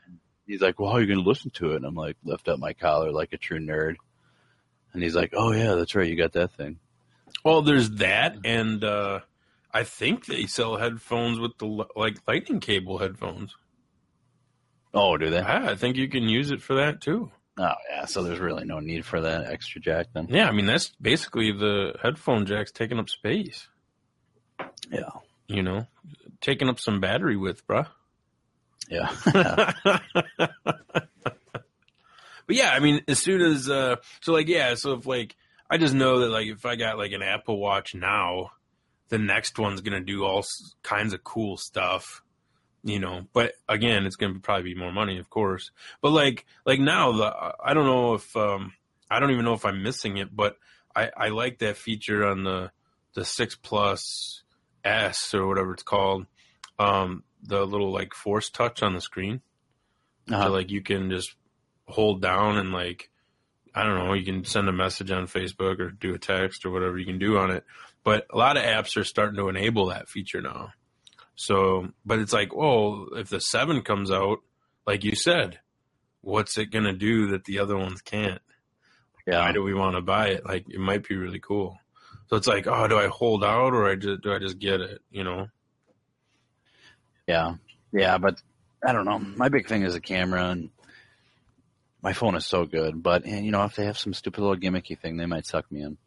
[0.45, 1.77] He's like, well, how are you going to listen to it?
[1.77, 3.95] And I'm like, lift up my collar like a true nerd.
[4.91, 6.09] And he's like, oh, yeah, that's right.
[6.09, 6.79] You got that thing.
[7.45, 9.21] Well, there's that, and uh,
[9.73, 13.55] I think they sell headphones with the like lightning cable headphones.
[14.93, 15.37] Oh, do they?
[15.37, 17.31] Yeah, I think you can use it for that too.
[17.57, 18.05] Oh, yeah.
[18.05, 20.27] So there's really no need for that extra jack then.
[20.29, 23.67] Yeah, I mean that's basically the headphone jack's taking up space.
[24.91, 25.09] Yeah.
[25.47, 25.87] You know,
[26.41, 27.87] taking up some battery with, bruh.
[28.89, 29.13] Yeah.
[32.49, 35.35] But yeah, I mean, as soon as uh, so like yeah, so if like
[35.69, 38.49] I just know that like if I got like an Apple Watch now,
[39.09, 40.43] the next one's gonna do all
[40.81, 42.23] kinds of cool stuff,
[42.83, 43.27] you know.
[43.33, 45.69] But again, it's gonna probably be more money, of course.
[46.01, 48.73] But like like now, the I don't know if um
[49.11, 50.57] I don't even know if I'm missing it, but
[50.95, 52.71] I I like that feature on the
[53.13, 54.41] the six plus
[54.83, 56.25] S or whatever it's called,
[56.77, 59.41] um the little like force touch on the screen.
[60.29, 60.45] Uh-huh.
[60.45, 61.33] So like you can just
[61.87, 63.09] hold down and like
[63.73, 66.71] I don't know, you can send a message on Facebook or do a text or
[66.71, 67.63] whatever you can do on it.
[68.03, 70.71] But a lot of apps are starting to enable that feature now.
[71.35, 74.39] So, but it's like, oh, if the seven comes out,
[74.85, 75.59] like you said,
[76.21, 78.41] what's it gonna do that the other ones can't?
[79.25, 79.45] yeah.
[79.45, 80.45] Why do we want to buy it?
[80.45, 81.78] Like it might be really cool.
[82.29, 84.81] So it's like, oh, do I hold out or I just do I just get
[84.81, 85.01] it?
[85.11, 85.47] You know?
[87.27, 87.55] Yeah.
[87.91, 88.41] Yeah, but
[88.85, 89.19] I don't know.
[89.19, 90.69] My big thing is the camera and
[92.01, 94.55] my phone is so good, but and, you know, if they have some stupid little
[94.55, 95.97] gimmicky thing, they might suck me in.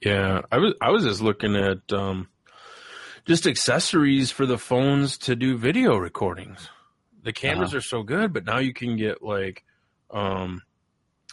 [0.00, 2.28] Yeah, I was I was just looking at um,
[3.26, 6.68] just accessories for the phones to do video recordings.
[7.22, 7.78] The cameras Uh-huh.
[7.78, 9.62] are so good, but now you can get like,
[10.10, 10.62] um,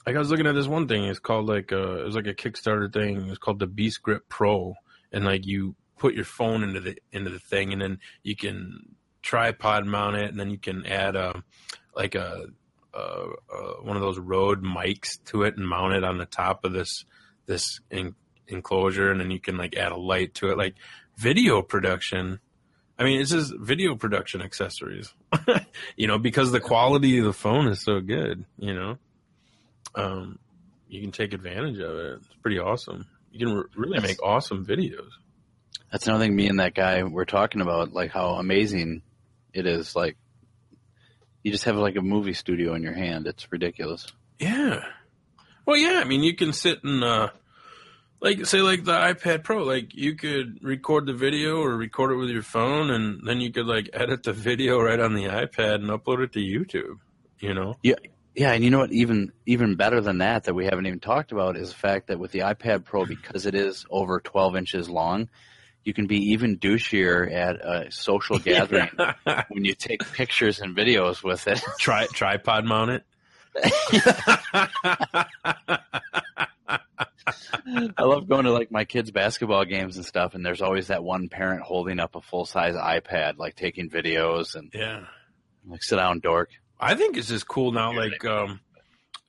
[0.08, 1.04] like I was looking at this one thing.
[1.04, 3.30] It's called like a, it was like a Kickstarter thing.
[3.30, 4.74] It's called the Beast Grip Pro,
[5.12, 8.96] and like you put your phone into the into the thing, and then you can
[9.22, 11.44] tripod mount it, and then you can add a
[11.94, 12.46] like a,
[12.94, 16.64] a, a one of those Rode mics to it and mount it on the top
[16.64, 17.04] of this
[17.46, 18.16] this en-
[18.48, 20.76] enclosure, and then you can like add a light to it, like
[21.18, 22.40] video production.
[22.98, 25.14] I mean, it's just video production accessories,
[25.98, 28.98] you know, because the quality of the phone is so good, you know.
[29.96, 30.40] Um,
[30.88, 32.14] you can take advantage of it.
[32.18, 33.08] It's pretty awesome.
[33.32, 35.10] You can re- really make awesome videos.
[35.92, 39.02] That's another thing me and that guy were talking about, like how amazing
[39.54, 39.96] it is.
[39.96, 40.18] Like
[41.44, 43.28] you just have like a movie studio in your hand.
[43.28, 44.08] It's ridiculous.
[44.40, 44.84] Yeah.
[45.66, 46.00] Well, yeah.
[46.00, 47.30] I mean, you can sit and, uh,
[48.20, 52.16] like, say, like the iPad Pro, like you could record the video or record it
[52.16, 55.76] with your phone, and then you could like edit the video right on the iPad
[55.76, 57.00] and upload it to YouTube.
[57.40, 57.76] You know?
[57.84, 57.96] Yeah.
[58.38, 58.92] Yeah, and you know what?
[58.92, 62.20] Even even better than that, that we haven't even talked about, is the fact that
[62.20, 65.28] with the iPad Pro, because it is over 12 inches long,
[65.84, 68.90] you can be even douchier at a social gathering
[69.50, 71.60] when you take pictures and videos with it.
[71.80, 73.04] Try tripod mount it.
[77.98, 81.04] I love going to like my kids' basketball games and stuff, and there's always that
[81.04, 85.06] one parent holding up a full size iPad, like taking videos and Yeah.
[85.68, 86.50] like sit down, dork.
[86.80, 88.60] I think it's just cool now, like um,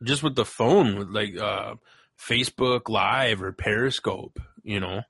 [0.03, 1.75] just with the phone, with like uh,
[2.19, 5.03] Facebook Live or Periscope, you know,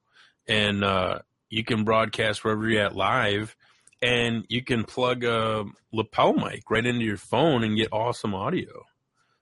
[0.47, 1.19] and uh,
[1.51, 3.57] you can broadcast wherever you're at live,
[4.01, 8.85] and you can plug a lapel mic right into your phone and get awesome audio.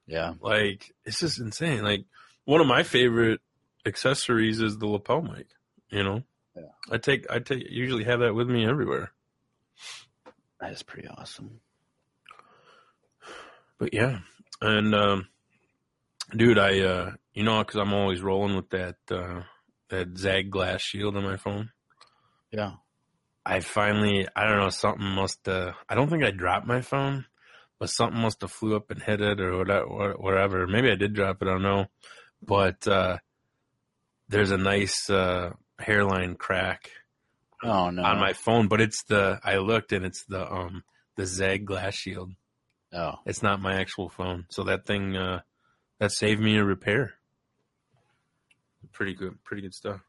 [0.07, 0.35] Yeah.
[0.41, 1.83] Like it's just insane.
[1.83, 2.05] Like
[2.45, 3.41] one of my favorite
[3.85, 5.49] accessories is the lapel mic.
[5.91, 6.23] You know,
[6.57, 6.63] Yeah.
[6.91, 9.13] I take I take usually have that with me everywhere.
[10.61, 11.61] That is pretty awesome.
[13.79, 14.21] But yeah,
[14.61, 15.29] and um,
[16.35, 19.43] dude, I uh, you know, because I'm always rolling with that uh,
[19.91, 21.71] that ZAGG glass shield on my phone.
[22.51, 22.73] Yeah.
[23.45, 25.47] I finally, I don't know, something must.
[25.47, 27.27] Uh, I don't think I dropped my phone,
[27.79, 30.15] but something must have flew up and hit it or whatever.
[30.19, 30.67] whatever.
[30.67, 31.49] Maybe I did drop it.
[31.49, 31.87] I don't know,
[32.43, 33.19] but uh,
[34.29, 36.91] there's a nice uh, hairline crack
[37.63, 38.03] Oh no.
[38.03, 38.67] on my phone.
[38.67, 40.83] But it's the I looked and it's the um
[41.17, 42.33] the ZAGG glass shield.
[42.93, 43.15] Oh.
[43.27, 44.47] It's not my actual phone.
[44.49, 45.41] So that thing uh
[45.99, 47.15] that saved me a repair.
[48.93, 50.01] Pretty good pretty good stuff.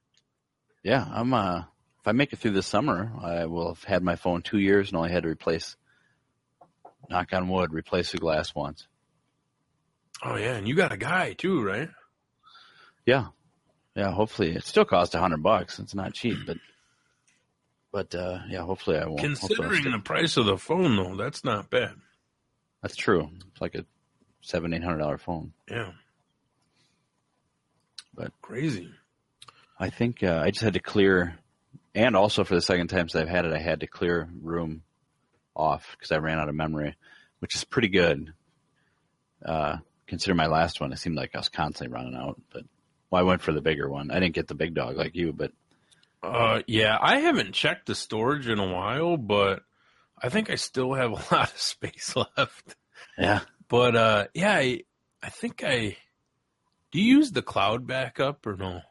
[0.84, 1.60] Yeah, I'm uh
[2.00, 4.90] if I make it through this summer, I will have had my phone two years
[4.90, 5.76] and only had to replace
[7.10, 8.88] knock on wood, replace the glass once.
[10.24, 11.90] Oh yeah, and you got a guy too, right?
[13.06, 13.28] Yeah.
[13.96, 15.80] Yeah, hopefully it still costs a hundred bucks.
[15.80, 16.58] It's not cheap, but
[17.92, 19.20] but uh yeah, hopefully I won't.
[19.20, 21.96] Considering the price of the phone though, that's not bad.
[22.82, 23.30] That's true.
[23.52, 23.86] It's like a
[24.42, 25.54] seven, eight hundred dollar phone.
[25.70, 25.92] Yeah.
[28.13, 28.92] But- crazy.
[29.80, 31.38] I think uh, I just had to clear,
[31.94, 34.82] and also for the second time since I've had it, I had to clear room
[35.56, 36.96] off because I ran out of memory,
[37.40, 38.34] which is pretty good.
[39.46, 42.42] Uh, consider my last one, it seemed like I was constantly running out.
[42.52, 42.63] But
[43.12, 44.10] well, I went for the bigger one.
[44.10, 45.52] I didn't get the big dog like you, but
[46.24, 49.62] Uh yeah, I haven't checked the storage in a while, but
[50.22, 52.76] I think I still have a lot of space left.
[53.18, 54.82] yeah, But uh yeah, I,
[55.22, 55.98] I think I
[56.92, 58.82] do you use the cloud backup or no?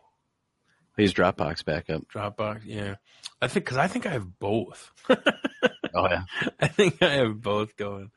[0.99, 2.03] I used Dropbox backup.
[2.09, 2.95] Dropbox, yeah.
[3.43, 4.93] I think because I think I have both.
[5.95, 6.25] Oh yeah,
[6.61, 8.11] I think I have both going.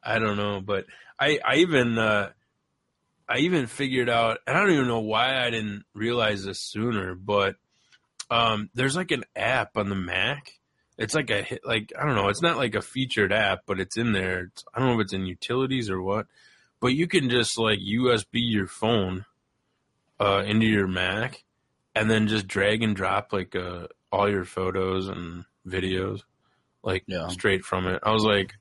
[0.00, 0.86] I don't know, but
[1.18, 2.30] I I even uh
[3.28, 7.16] I even figured out, and I don't even know why I didn't realize this sooner,
[7.16, 7.56] but
[8.30, 10.52] um there's like an app on the Mac.
[10.96, 12.28] It's like a hit, like I don't know.
[12.28, 14.44] It's not like a featured app, but it's in there.
[14.52, 16.26] It's, I don't know if it's in utilities or what,
[16.80, 19.24] but you can just like USB your phone
[20.20, 21.42] uh into your Mac,
[21.94, 26.20] and then just drag and drop like uh all your photos and videos
[26.84, 27.26] like Yeah.
[27.28, 28.00] straight from it.
[28.04, 28.54] I was like,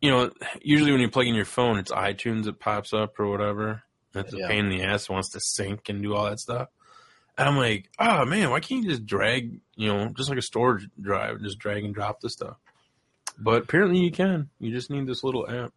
[0.00, 0.30] you know,
[0.62, 3.82] usually when you plug in your phone, it's iTunes that pops up or whatever.
[4.12, 4.48] That's a Yeah.
[4.48, 5.08] pain in the ass.
[5.10, 6.68] Wants to sync and do all that stuff.
[7.42, 10.42] And I'm like, oh man, why can't you just drag, you know, just like a
[10.42, 12.56] storage drive, just drag and drop the stuff?
[13.36, 14.48] But apparently you can.
[14.60, 15.72] You just need this little app.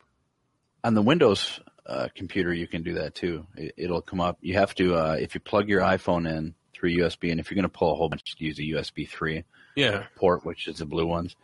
[0.84, 3.48] on the Windows uh, computer, you can do that too.
[3.56, 4.38] It, it'll come up.
[4.42, 7.56] You have to uh, if you plug your iPhone in through USB, and if you're
[7.56, 9.44] going to pull a whole bunch, use a USB three.
[9.76, 10.04] Yeah.
[10.16, 11.36] port, which is the blue ones.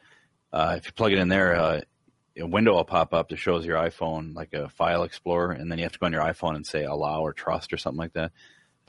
[0.54, 1.82] Uh, if you plug it in there, uh,
[2.40, 5.80] a window will pop up that shows your iPhone like a file explorer, and then
[5.80, 8.14] you have to go on your iPhone and say allow or trust or something like
[8.14, 8.32] that.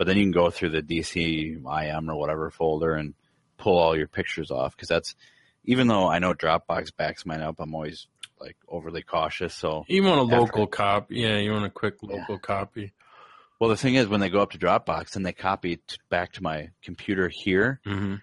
[0.02, 3.14] But then you can go through the DCIM or whatever folder and
[3.56, 5.14] pull all your pictures off because that's
[5.64, 8.08] even though I know Dropbox backs mine up, I'm always
[8.40, 9.54] like overly cautious.
[9.54, 11.20] So You want a After- local copy.
[11.20, 12.92] Yeah, you want a quick local copy.
[13.60, 15.78] well, the thing is when they go up to Dropbox, then they copy
[16.10, 17.80] back to my computer here.
[17.84, 18.16] hmm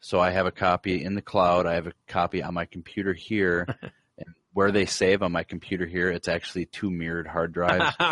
[0.00, 1.64] So I have a copy in the cloud.
[1.64, 3.66] I have a copy on my computer here.
[4.18, 7.96] and where they save on my computer here, it's actually two mirrored hard drives.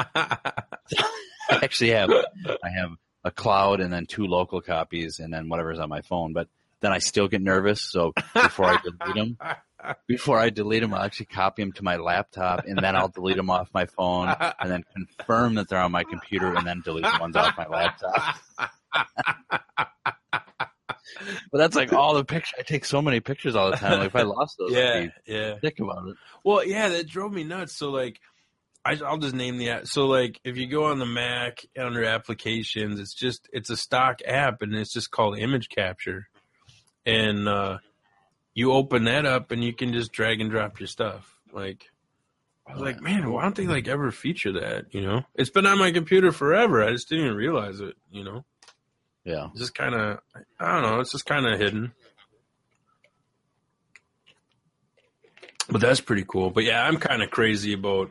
[1.52, 2.90] I actually have I have
[3.24, 6.32] a cloud and then two local copies and then whatever's on my phone.
[6.32, 6.48] But
[6.80, 7.80] then I still get nervous.
[7.82, 9.38] So before I delete them,
[10.08, 13.36] before I delete them, I'll actually copy them to my laptop and then I'll delete
[13.36, 17.04] them off my phone and then confirm that they're on my computer and then delete
[17.04, 18.36] the ones off my laptop.
[21.50, 22.54] But that's like all the pictures.
[22.58, 23.98] I take so many pictures all the time.
[23.98, 25.58] Like if I lost those, yeah, I'd yeah.
[25.60, 26.16] Think about it.
[26.44, 27.74] Well, yeah, that drove me nuts.
[27.74, 28.20] So like,
[28.84, 29.86] I, I'll just name the app.
[29.86, 34.20] So like, if you go on the Mac under applications, it's just it's a stock
[34.26, 36.28] app, and it's just called Image Capture,
[37.06, 37.78] and uh,
[38.54, 41.36] you open that up, and you can just drag and drop your stuff.
[41.52, 41.90] Like,
[42.66, 44.92] I was like, man, why don't they like ever feature that?
[44.92, 46.82] You know, it's been on my computer forever.
[46.82, 47.94] I just didn't even realize it.
[48.10, 48.44] You know,
[49.24, 49.46] Yeah.
[49.50, 50.18] it's just kind of
[50.58, 50.98] I don't know.
[51.00, 51.92] It's just kind of hidden.
[55.68, 56.50] But that's pretty cool.
[56.50, 58.10] But yeah, I'm kind of crazy about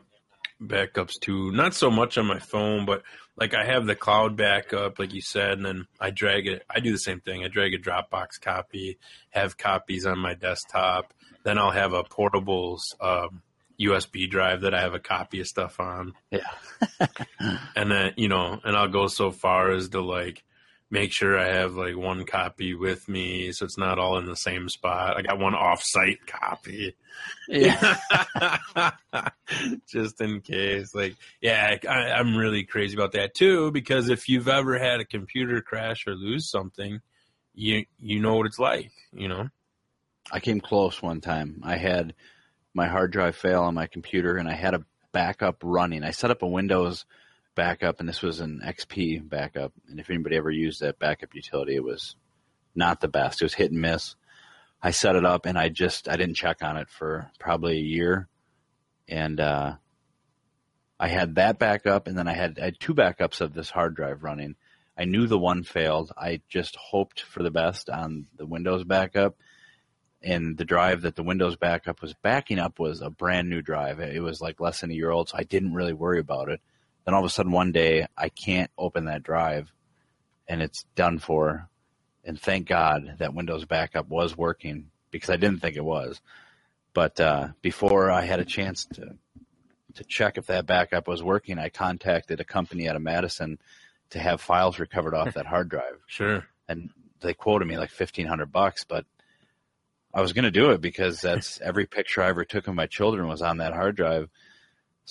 [0.62, 1.52] backups too.
[1.52, 3.04] Not so much on my phone, but
[3.36, 6.64] like I have the cloud backup, like you said, and then I drag it.
[6.70, 7.44] I do the same thing.
[7.44, 8.98] I drag a Dropbox copy,
[9.32, 11.14] have copies on my desktop.
[11.44, 13.42] Then I'll have a portables um,
[13.80, 16.14] USB drive that I have a copy of stuff on.
[16.30, 16.50] Yeah.
[17.76, 20.44] and then, you know, and I'll go so far as to like
[20.92, 24.36] make sure I have like one copy with me so it's not all in the
[24.36, 25.18] same spot.
[25.18, 26.96] I got one off-site copy.
[27.48, 27.98] Yeah.
[29.88, 30.94] Just in case.
[30.94, 35.06] Like, yeah, I, I'm really crazy about that too because if you've ever had a
[35.06, 37.00] computer crash or lose something,
[37.54, 39.48] you you know what it's like, you know.
[40.32, 41.62] I came close one time.
[41.64, 42.14] I had
[42.74, 46.04] my hard drive fail on my computer and I had a backup running.
[46.04, 47.06] I set up a Windows
[47.56, 49.74] backup and this was an XP backup.
[49.90, 52.16] And if anybody ever used that backup utility, it was
[52.76, 53.42] not the best.
[53.42, 54.16] It was hit and miss.
[54.82, 57.82] I set it up and I just I didn't check on it for probably a
[57.82, 58.28] year.
[59.08, 59.76] And uh
[61.00, 63.96] I had that backup and then I had I had two backups of this hard
[63.96, 64.56] drive running.
[64.98, 66.12] I knew the one failed.
[66.18, 69.36] I just hoped for the best on the Windows backup
[70.24, 74.00] and the drive that the Windows backup was backing up was a brand new drive.
[74.00, 76.62] It was like less than a year old, so I didn't really worry about it.
[77.12, 79.70] Then all of a sudden one day I can't open that drive
[80.48, 81.68] and it's done for.
[82.24, 86.22] And thank God that Windows backup was working because I didn't think it was.
[86.94, 89.18] But uh, before I had a chance to
[89.96, 93.60] to check if that backup was working, I contacted a company out of Madison
[94.12, 96.00] to have files recovered off that hard drive.
[96.08, 96.46] Sure.
[96.70, 99.06] And they quoted me like fifteen hundred bucks, but
[100.14, 102.88] I was going to do it because that's every picture I ever took of my
[102.88, 104.30] children was on that hard drive.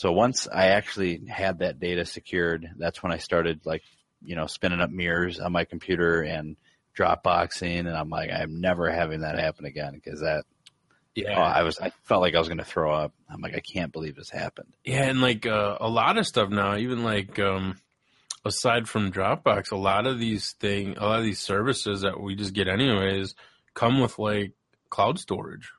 [0.00, 3.82] So once I actually had that data secured, that's when I started like,
[4.22, 6.56] you know, spinning up mirrors on my computer and
[6.96, 7.80] Dropboxing.
[7.80, 10.44] And I'm like, I'm never having that happen again because that,
[11.14, 11.34] Yeah.
[11.36, 13.12] oh, I was, I felt like I was going to throw up.
[13.28, 14.72] I'm like, I can't believe this happened.
[14.86, 17.76] Yeah, and like uh, a lot of stuff now, even like um,
[18.42, 22.36] aside from Dropbox, a lot of these thing, a lot of these services that we
[22.36, 23.34] just get anyways,
[23.74, 24.54] come with like
[24.88, 25.70] cloud storage.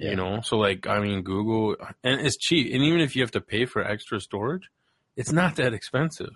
[0.00, 0.10] Yeah.
[0.10, 3.32] You know, so like I mean, Google, and it's cheap, and even if you have
[3.32, 4.70] to pay for extra storage,
[5.14, 6.30] it's not that expensive.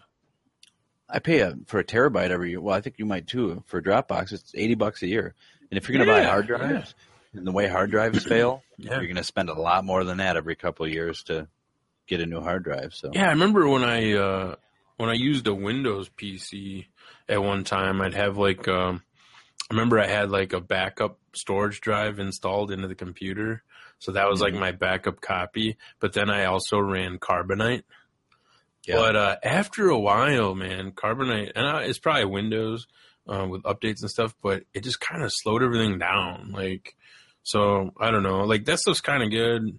[1.08, 2.60] I pay a, for a terabyte every year.
[2.60, 3.62] Well, I think you might too.
[3.66, 5.34] For Dropbox, it's 80 bucks a year.
[5.70, 6.94] And if you're going to buy hard drives,
[7.32, 8.92] and the way hard drives fail, Yeah.
[8.96, 11.48] you're going to spend a lot more than that every couple of years to
[12.06, 12.94] get a new hard drive.
[12.94, 14.54] So Yeah, I remember when I uh,
[14.96, 16.86] when I used a Windows PC
[17.28, 19.02] at one time, I'd have like um,
[19.70, 23.62] I remember I had like a backup storage drive installed into the computer,
[23.98, 25.76] so that was like my backup copy.
[26.00, 27.84] But then I also ran Carbonite.
[28.86, 28.96] Yeah.
[28.96, 32.86] But uh, after a while, man, Carbonite, and I, it's probably Windows
[33.26, 36.52] uh, with updates and stuff, but it just kind of slowed everything down.
[36.52, 36.94] Like,
[37.42, 38.44] so I don't know.
[38.44, 39.78] Like that stuff's kind of good.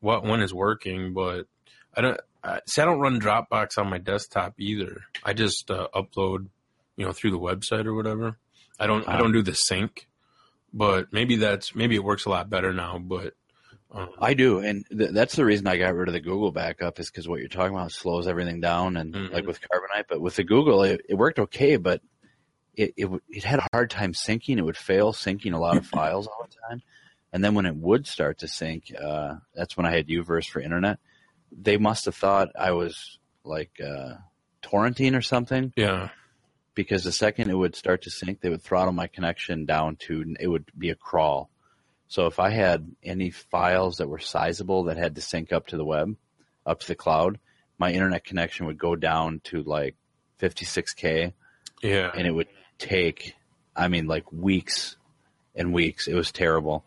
[0.00, 1.46] What when it's working, but
[1.96, 2.20] I don't.
[2.42, 5.00] I, see, I don't run Dropbox on my desktop either.
[5.24, 6.48] I just uh, upload,
[6.96, 8.36] you know, through the website or whatever.
[8.78, 9.06] I don't.
[9.08, 10.08] I don't do the sync,
[10.72, 12.98] but maybe that's maybe it works a lot better now.
[12.98, 13.34] But
[13.92, 16.98] um, I do, and th- that's the reason I got rid of the Google backup
[16.98, 19.32] is because what you're talking about slows everything down, and Mhm.
[19.32, 20.06] like with Carbonite.
[20.08, 22.00] But with the Google, it, it worked okay, but
[22.74, 24.58] it, it it had a hard time syncing.
[24.58, 26.82] It would fail syncing a lot of files all the time,
[27.32, 30.60] and then when it would start to sync, uh, that's when I had Uverse for
[30.60, 30.98] internet.
[31.52, 34.14] They must have thought I was like uh,
[34.62, 36.08] torrenting or something yeah,
[36.74, 40.34] because the second it would start to sync, they would throttle my connection down to
[40.40, 41.50] it would be a crawl.
[42.08, 45.76] So if I had any files that were sizable that had to sync up to
[45.76, 46.16] the web,
[46.66, 47.38] up to the cloud,
[47.78, 49.96] my internet connection would go down to like
[50.40, 51.32] 56k
[51.82, 52.10] yeah.
[52.14, 53.34] and it would take,
[53.74, 54.96] I mean, like weeks
[55.54, 56.06] and weeks.
[56.06, 56.84] It was terrible.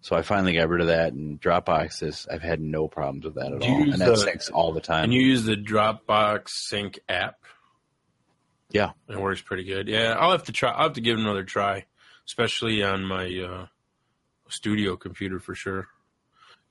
[0.00, 3.34] So I finally got rid of that and Dropbox is, I've had no problems with
[3.34, 3.82] that at all.
[3.82, 5.04] And that the- syncs all the time.
[5.04, 7.38] And you use the Dropbox Sync app.
[8.70, 8.90] Yeah.
[9.08, 9.88] It works pretty good.
[9.88, 10.70] Yeah, I'll have to try.
[10.70, 11.86] I'll have to give it another try,
[12.26, 13.66] especially on my uh,
[14.48, 15.88] studio computer for sure.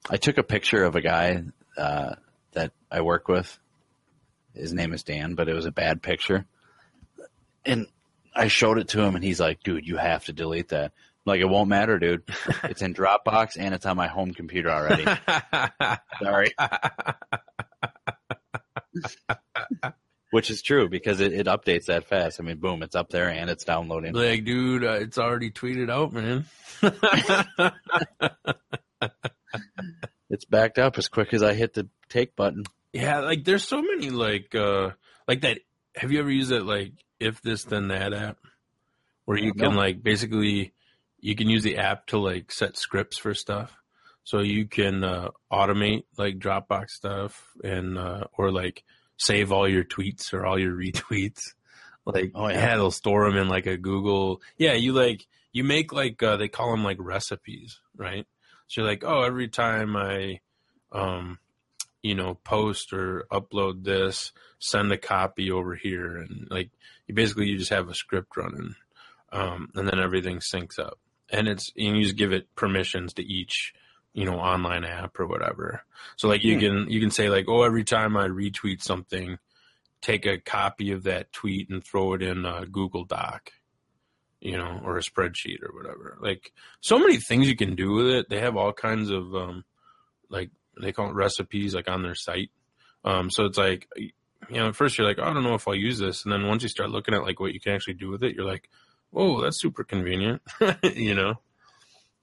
[0.10, 1.44] I took a picture of a guy
[1.78, 2.16] uh,
[2.54, 3.58] that I work with.
[4.54, 6.46] His name is Dan, but it was a bad picture.
[7.66, 7.88] And
[8.36, 10.92] I showed it to him, and he's like, "Dude, you have to delete that."
[11.28, 12.24] I'm like, it won't matter, dude.
[12.64, 15.04] It's in Dropbox and it's on my home computer already.
[16.22, 16.54] Sorry.
[20.32, 22.42] Which is true because it, it updates that fast.
[22.42, 24.14] I mean, boom, it's up there and it's downloading.
[24.14, 26.46] like, dude, uh, it's already tweeted out, man.
[30.30, 32.64] It's backed up as quick as I hit the take button.
[32.94, 34.92] yeah, like there's so many like uh
[35.28, 35.60] like that.
[35.96, 38.38] Have you ever used that like if this then that app,
[39.26, 40.74] where you can like basically
[41.20, 43.76] you can use the app to like set scripts for stuff.
[44.24, 48.84] So you can uh, automate like Dropbox stuff and uh, or like
[49.18, 51.42] save all your tweets or all your retweets.
[52.06, 52.56] Like Oh, yeah.
[52.60, 54.42] yeah, they'll store them in like a Google.
[54.58, 58.26] Yeah, you like you make like uh, they call them like recipes, right?
[58.68, 60.40] So you're like, oh, every time I
[60.92, 61.40] um,
[62.02, 66.70] you know, post or upload this, send a copy over here, and like
[67.08, 68.76] you basically you just have a script running,
[69.34, 71.00] um, and then everything syncs up,
[71.30, 73.74] and it's and you just give it permissions to each
[74.18, 75.84] you know online app or whatever.
[76.16, 76.60] So like you Hmm.
[76.60, 79.38] can you can say like oh every time I retweet something,
[80.02, 83.52] take a copy of that tweet and throw it in a Google Doc,
[84.42, 86.18] you know, or a spreadsheet or whatever.
[86.20, 86.52] Like
[86.82, 88.26] so many things you can do with it.
[88.28, 89.64] They have all kinds of um,
[90.32, 90.50] like
[90.82, 92.50] they call it recipes like on their site.
[93.06, 94.12] Um, so it's like you
[94.50, 96.48] know at first you're like oh, I don't know if I'll use this, and then
[96.48, 98.68] once you start looking at like what you can actually do with it, you're like,
[99.12, 100.42] whoa, that's super convenient,
[100.84, 101.36] you know.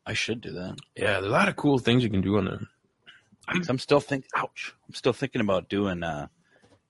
[0.06, 0.76] I should do that.
[0.96, 2.60] Yeah, there's a lot of cool things you can do on there.
[3.48, 4.26] I'm still think.
[4.36, 4.74] Ouch!
[4.88, 6.02] I'm still thinking about doing.
[6.02, 6.28] Uh,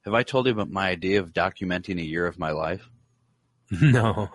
[0.05, 2.89] have I told you about my idea of documenting a year of my life?
[3.71, 4.31] no.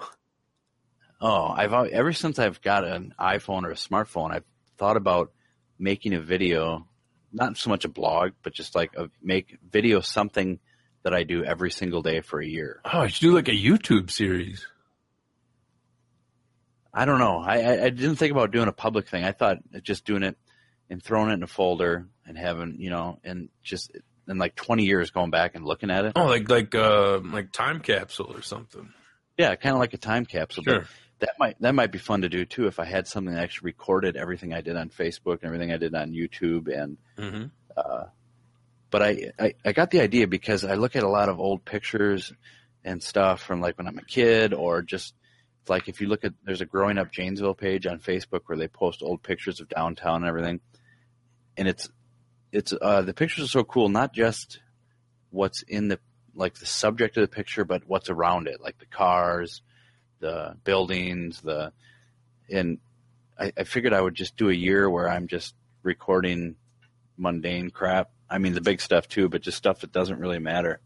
[1.21, 4.45] Oh, I've ever since I've got an iPhone or a smartphone, I've
[4.77, 5.31] thought about
[5.77, 6.87] making a video,
[7.31, 10.59] not so much a blog, but just like a make video something
[11.03, 12.81] that I do every single day for a year.
[12.85, 14.65] Oh, I should do like a YouTube series.
[16.93, 17.39] I don't know.
[17.39, 19.23] I, I, I didn't think about doing a public thing.
[19.23, 20.37] I thought just doing it
[20.89, 23.91] and throwing it in a folder and having, you know, and just
[24.27, 26.13] in like 20 years going back and looking at it.
[26.15, 28.91] Oh, like like uh like time capsule or something.
[29.37, 30.63] Yeah, kind of like a time capsule.
[30.63, 30.85] Sure.
[31.19, 33.67] That might that might be fun to do too if I had something that actually
[33.67, 37.47] recorded everything I did on Facebook and everything I did on YouTube and hmm
[38.91, 41.63] but I, I I got the idea because I look at a lot of old
[41.63, 42.33] pictures
[42.83, 45.13] and stuff from like when I'm a kid or just
[45.69, 48.67] like if you look at there's a growing up Janesville page on Facebook where they
[48.67, 50.59] post old pictures of downtown and everything
[51.57, 51.89] and it's
[52.51, 54.59] it's uh the pictures are so cool not just
[55.29, 55.99] what's in the
[56.35, 59.61] like the subject of the picture but what's around it like the cars
[60.19, 61.71] the buildings the
[62.51, 62.79] and
[63.39, 66.55] I, I figured I would just do a year where I'm just recording
[67.17, 68.09] mundane crap.
[68.29, 70.81] I mean, the big stuff too, but just stuff that doesn't really matter.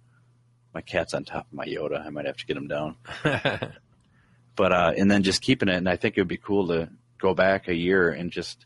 [0.73, 2.05] My cat's on top of my Yoda.
[2.05, 2.95] I might have to get him down.
[4.55, 5.75] But, uh, and then just keeping it.
[5.75, 6.89] And I think it would be cool to
[7.19, 8.65] go back a year and just,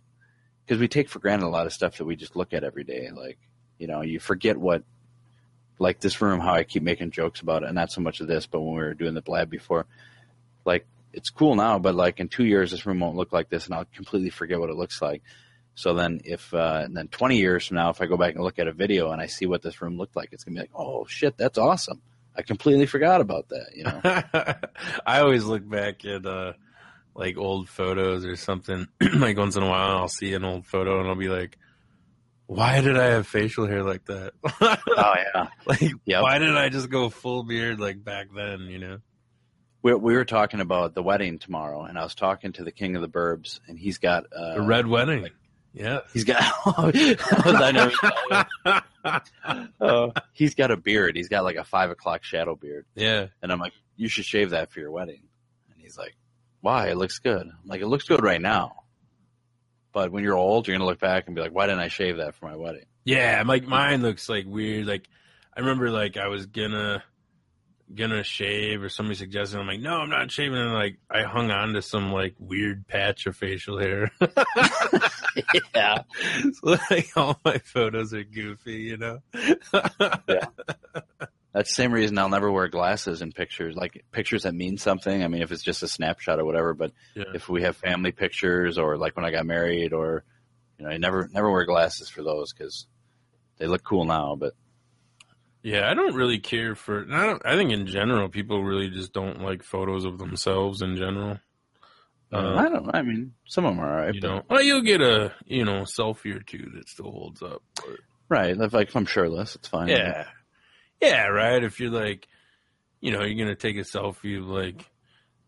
[0.68, 2.84] cause we take for granted a lot of stuff that we just look at every
[2.84, 3.10] day.
[3.14, 3.38] Like,
[3.78, 4.84] you know, you forget what,
[5.80, 7.68] like this room, how I keep making jokes about it.
[7.68, 9.86] And not so much of this, but when we were doing the blab before,
[10.66, 13.66] like, it's cool now, but like in two years, this room won't look like this
[13.66, 15.24] and I'll completely forget what it looks like.
[15.78, 18.44] So then, if uh, and then 20 years from now, if I go back and
[18.44, 20.62] look at a video and I see what this room looked like, it's gonna be
[20.62, 22.02] like, oh shit, that's awesome.
[22.38, 23.72] I completely forgot about that.
[23.76, 24.02] You know,
[25.06, 26.54] I always look back at uh
[27.16, 28.88] like old photos or something.
[29.16, 31.58] like once in a while, I'll see an old photo and I'll be like,
[32.46, 34.34] "Why did I have facial hair like that?
[34.62, 34.76] oh
[35.34, 35.48] yeah.
[35.66, 36.22] like, Yep.
[36.22, 38.62] why did I just go full beard like back then?
[38.70, 38.98] You know?
[39.82, 42.96] We, we were talking about the wedding tomorrow, and I was talking to the king
[42.96, 45.28] of the burbs, and he's got uh, The red wedding.
[45.78, 45.99] Yeah.
[46.13, 46.38] He's got.
[46.65, 48.82] I never-
[49.80, 51.15] uh, he's got a beard.
[51.15, 53.28] He's got like a five o'clock shadow beard, Yeah.
[53.41, 55.21] and I'm like, you should shave that for your wedding.
[55.71, 56.15] And he's like,
[56.61, 56.88] why?
[56.89, 57.41] It looks good.
[57.41, 58.84] I'm like, it looks good right now.
[59.93, 62.17] But when you're old, you're gonna look back and be like, why didn't I shave
[62.17, 62.86] that for my wedding?
[63.05, 64.86] Yeah, like mine looks like weird.
[64.86, 65.07] Like
[65.55, 67.03] I remember like I was gonna
[67.94, 71.52] gonna shave or somebody suggested I'm like, no, I'm not shaving and like I hung
[71.52, 74.12] on to some like weird patch of facial hair.
[75.76, 76.00] yeah.
[76.54, 79.20] so like all my photos are goofy, you know?
[79.34, 80.48] yeah.
[81.54, 85.24] That's the same reason I'll never wear glasses in pictures, like pictures that mean something.
[85.24, 87.24] I mean, if it's just a snapshot or whatever, but Yeah.
[87.34, 90.24] if we have family pictures or like when I got married or,
[90.78, 92.86] you know, I never, never wear glasses for those because
[93.58, 94.54] they look cool now, but
[95.68, 99.11] Yeah, I don't really care for I don't I think in general people really just
[99.11, 101.39] don't like photos of themselves in general.
[102.32, 105.01] Uh, I don't, I mean, some of them are alright, you know, well, you'll get
[105.01, 107.63] a you know selfie or two that still holds up.
[107.76, 107.97] But
[108.30, 108.55] right.
[108.57, 109.89] If, like if I'm shirtless, it's fine.
[109.89, 110.28] Yeah.
[111.01, 111.61] Yeah, right.
[111.61, 112.30] If you're like,
[113.01, 114.89] you know, you're going to take a selfie of like,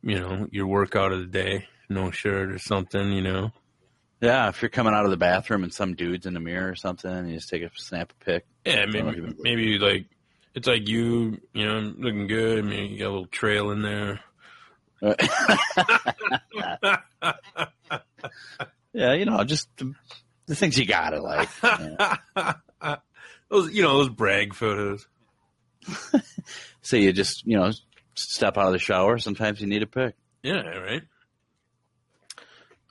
[0.03, 3.51] you know, your workout of the day, no shirt or something, you know.
[4.21, 4.49] Yeah.
[4.49, 7.09] If you're coming out of the bathroom and some dude's in the mirror or something,
[7.11, 8.45] and you just take a snap a pic.
[8.65, 10.05] Yeah, So, maybe, maybe like,
[10.55, 12.59] it's like you, you know, looking good.
[12.59, 14.19] I mean, you got a little trail in there.
[18.93, 19.93] yeah, you know, just the,
[20.47, 21.49] the things you gotta like.
[21.63, 22.17] Yeah.
[23.49, 25.07] those, you know, those brag photos.
[26.81, 27.71] So you just, you know,
[28.15, 29.19] step out of the shower.
[29.19, 30.15] Sometimes you need a pic.
[30.41, 31.03] Yeah, right.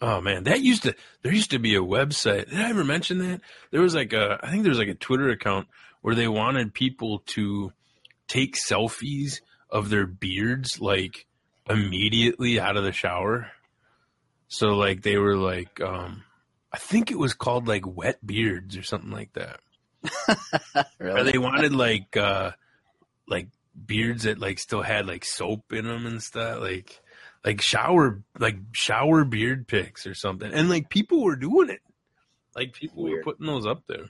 [0.00, 2.50] Oh man, that used to there used to be a website.
[2.50, 3.40] Did I ever mention that?
[3.70, 5.68] There was like a I think there was like a Twitter account
[6.02, 7.72] where they wanted people to
[8.28, 9.40] take selfies
[9.70, 11.26] of their beards like
[11.68, 13.50] immediately out of the shower.
[14.46, 16.22] So like they were like um
[16.72, 19.60] I think it was called like Wet Beards or something like that.
[21.00, 22.52] Or they wanted like uh
[23.26, 23.48] like
[23.86, 27.00] beards that like still had like soap in them and stuff like
[27.44, 30.52] like shower like shower beard pics or something.
[30.52, 31.80] And like people were doing it.
[32.54, 34.06] Like people were putting those up there.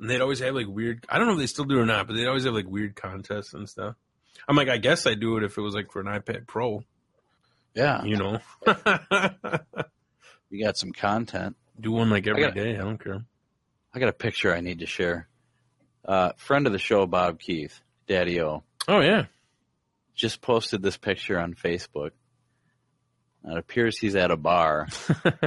[0.00, 2.06] And they'd always have like weird i don't know if they still do or not
[2.06, 3.96] but they'd always have like weird contests and stuff.
[4.48, 6.84] I'm like i guess i'd do it if it was like for an ipad pro.
[7.74, 8.04] Yeah.
[8.04, 8.38] you know?
[10.50, 11.56] You got some content.
[11.78, 12.74] do one like every I day.
[12.74, 13.22] I don't care.
[13.92, 15.28] I got a picture I need to share.
[16.04, 19.26] Uh, friend of the show, Bob Keith, Daddy O, oh yeah
[20.18, 22.10] just posted this picture on Facebook.
[23.44, 24.88] It appears he's at a bar.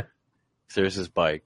[0.75, 1.43] There's his bike.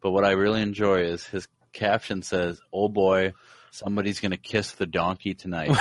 [0.00, 3.34] But what I really enjoy is his caption says, Oh boy,
[3.70, 5.68] somebody's going to kiss the donkey tonight.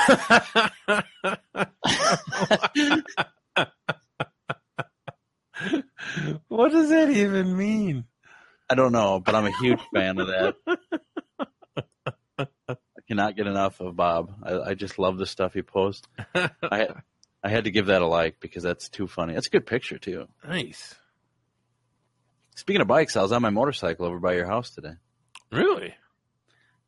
[6.49, 8.05] what does that even mean
[8.71, 10.55] I don't know, but I'm a huge fan of that.
[13.11, 14.31] Cannot get enough of Bob.
[14.41, 16.07] I, I just love the stuff he posts.
[16.33, 16.93] I had,
[17.43, 19.33] I had to give that a like because that's too funny.
[19.33, 20.29] That's a good picture too.
[20.47, 20.95] nice
[22.55, 24.93] Speaking of bikes, I was on my motorcycle over by your house today.
[25.51, 25.93] really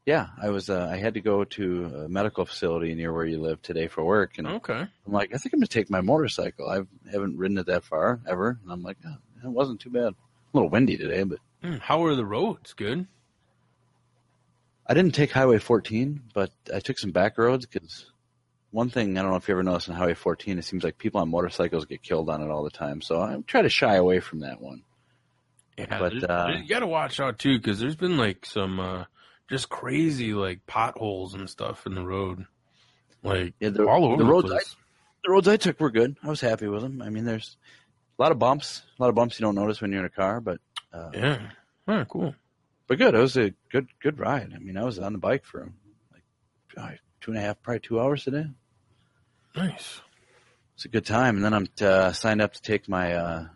[0.06, 0.70] Yeah, I was.
[0.70, 4.06] Uh, I had to go to a medical facility near where you live today for
[4.06, 6.70] work, and okay I'm like, I think I'm gonna take my motorcycle.
[6.70, 10.14] I haven't ridden it that far ever, and I'm like, oh, it wasn't too bad.
[10.14, 10.16] A
[10.54, 13.08] little windy today, but Hmm, how are the roads good
[14.86, 18.06] I didn't take Highway 14, but I took some back roads because
[18.72, 20.98] one thing I don't know if you ever noticed on Highway 14, it seems like
[20.98, 23.02] people on motorcycles get killed on it all the time.
[23.02, 24.84] So I try to shy away from that one.
[25.78, 29.06] Yeah, But, uh, you got to watch out too because there's been like some uh,
[29.50, 32.46] just crazy like potholes and stuff in the road,
[33.24, 34.52] like Yeah, the, all over the the, roads.
[34.52, 34.60] I,
[35.24, 36.18] the roads I took were good.
[36.24, 37.02] I was happy with them.
[37.02, 37.58] I mean, there's
[38.20, 40.10] a lot of bumps, a lot of bumps you don't notice when you're in a
[40.10, 40.60] car, but
[40.92, 41.50] uh, yeah,
[41.88, 42.36] oh, cool.
[42.94, 43.16] But good.
[43.16, 44.54] It was a good good ride.
[44.56, 45.72] I mean, I was on the bike for
[46.78, 48.46] like two and a half, probably two hours today.
[49.56, 50.00] Nice.
[50.76, 51.38] It's a good time.
[51.38, 53.48] And then I'm uh, signed up to take my uh,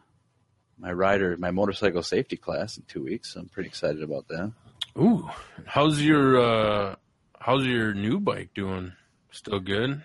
[0.80, 3.34] my rider, my motorcycle safety class in two weeks.
[3.34, 4.54] So I'm pretty excited about that.
[4.98, 5.30] Ooh,
[5.66, 6.96] how's your uh,
[7.40, 8.94] how's your new bike doing?
[9.32, 10.02] Still good?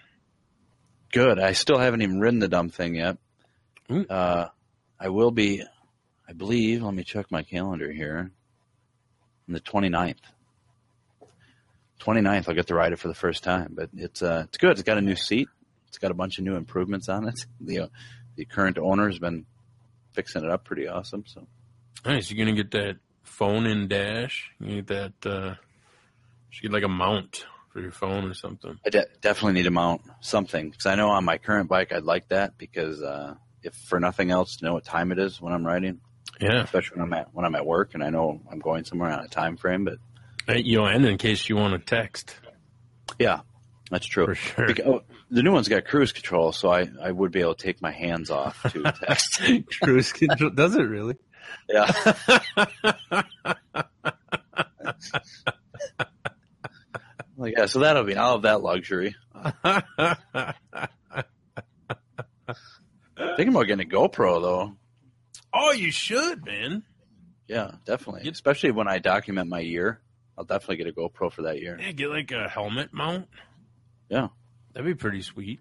[1.11, 1.39] Good.
[1.39, 3.17] I still haven't even ridden the dumb thing yet.
[3.91, 4.07] Ooh.
[4.07, 4.49] Uh,
[5.01, 5.65] I will be,
[6.29, 8.31] I believe, let me check my calendar here.
[9.49, 10.17] On the 29th.
[12.01, 13.73] 29th, I'll get to ride it for the first time.
[13.75, 14.73] But it's uh, it's good.
[14.73, 15.49] It's got a new seat.
[15.89, 17.47] It's got a bunch of new improvements on it.
[17.61, 17.87] The uh,
[18.37, 19.47] the current owner has been
[20.15, 21.25] fixing it up pretty awesome.
[21.27, 21.47] So
[22.05, 22.31] Nice.
[22.31, 24.51] You're gonna get that phone in dash?
[24.59, 24.87] You get
[25.23, 25.31] that?
[25.31, 25.57] uh You
[26.51, 28.79] should get like a mount for your phone or something.
[28.85, 32.03] I de- definitely need to mount something because I know on my current bike I'd
[32.05, 35.53] like that because uh, if for nothing else to know what time it is when
[35.53, 36.01] I'm riding,
[36.41, 39.11] Yeah, especially when I'm at when I'm at work and I know I'm going somewhere
[39.13, 39.85] on a time frame.
[39.85, 39.99] But
[40.49, 42.35] Uh, you know, and in case you want to text
[43.19, 43.41] yeah,
[43.91, 44.27] that's true.
[44.27, 44.67] for sure.
[44.69, 47.63] Beca- oh, the new one's got cruise control, so I, I would be able to
[47.63, 49.41] take my hands off to text.
[49.83, 51.17] Cruise control does it really?
[51.69, 51.91] yeah,
[57.37, 57.67] like, yeah.
[57.67, 59.15] So that'll be I'll have that luxury.
[63.37, 64.77] Thinking about getting a GoPro though.
[65.55, 66.83] Oh, you should, man.
[67.49, 68.23] Yeah, definitely.
[68.25, 70.01] Get- Especially when I document my year,
[70.39, 71.79] I'll definitely get a GoPro for that year.
[71.81, 73.29] Yeah, get like a helmet mount.
[74.09, 74.29] Yeah.
[74.73, 75.61] That'd be pretty sweet.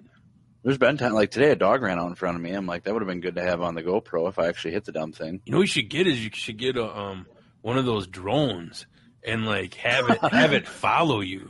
[0.64, 2.52] There's been time like today, a dog ran out in front of me.
[2.52, 4.72] I'm like, that would have been good to have on the GoPro if I actually
[4.74, 5.42] hit the dumb thing.
[5.46, 7.26] You know what you should get is you should get a um
[7.62, 8.86] one of those drones
[9.26, 11.50] and like have it have it follow you.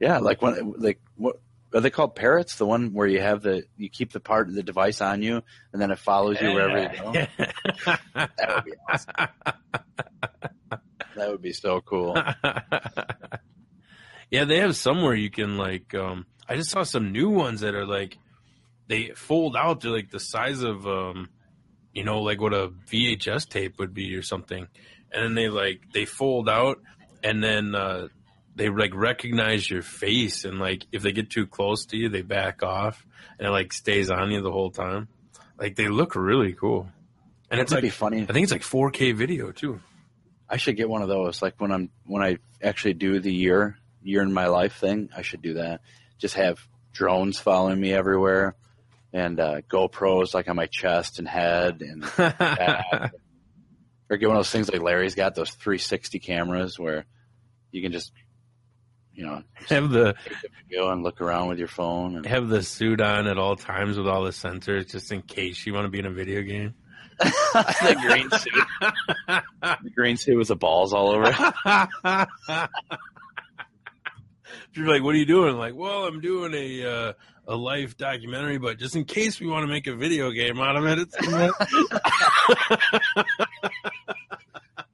[0.00, 1.00] Yeah, like when like
[1.74, 2.56] are they called parrots?
[2.56, 5.42] The one where you have the you keep the part of the device on you
[5.72, 7.12] and then it follows you wherever you go.
[8.14, 9.14] That would be awesome.
[11.16, 12.16] that would be so cool.
[14.30, 17.74] yeah, they have somewhere you can like um I just saw some new ones that
[17.74, 18.16] are like
[18.86, 21.28] they fold out to like the size of um
[21.92, 24.66] you know like what a VHS tape would be or something.
[25.12, 26.78] And then they like they fold out
[27.22, 28.08] and then uh
[28.58, 32.22] they like recognize your face and like if they get too close to you they
[32.22, 33.06] back off
[33.38, 35.08] and it like stays on you the whole time.
[35.58, 36.88] Like they look really cool.
[37.50, 38.22] And it's That'd like be funny.
[38.22, 39.80] I think it's like 4K video too.
[40.48, 41.40] I should get one of those.
[41.40, 45.22] Like when I'm when I actually do the year year in my life thing, I
[45.22, 45.80] should do that.
[46.18, 46.58] Just have
[46.92, 48.56] drones following me everywhere,
[49.12, 53.12] and uh, GoPros like on my chest and head, and back.
[54.10, 57.04] or get one of those things like Larry's got those 360 cameras where
[57.70, 58.12] you can just
[59.18, 60.14] you know have the
[60.72, 62.16] go and look around with your phone.
[62.16, 65.66] And, have the suit on at all times with all the sensors just in case
[65.66, 66.74] you want to be in a video game.
[67.18, 69.42] the green suit.
[69.82, 71.34] the green suit with the balls all over it.
[74.72, 75.56] You're like, what are you doing?
[75.56, 77.12] Like, well, I'm doing a uh,
[77.48, 80.76] a life documentary, but just in case we want to make a video game out
[80.76, 81.16] of it, it's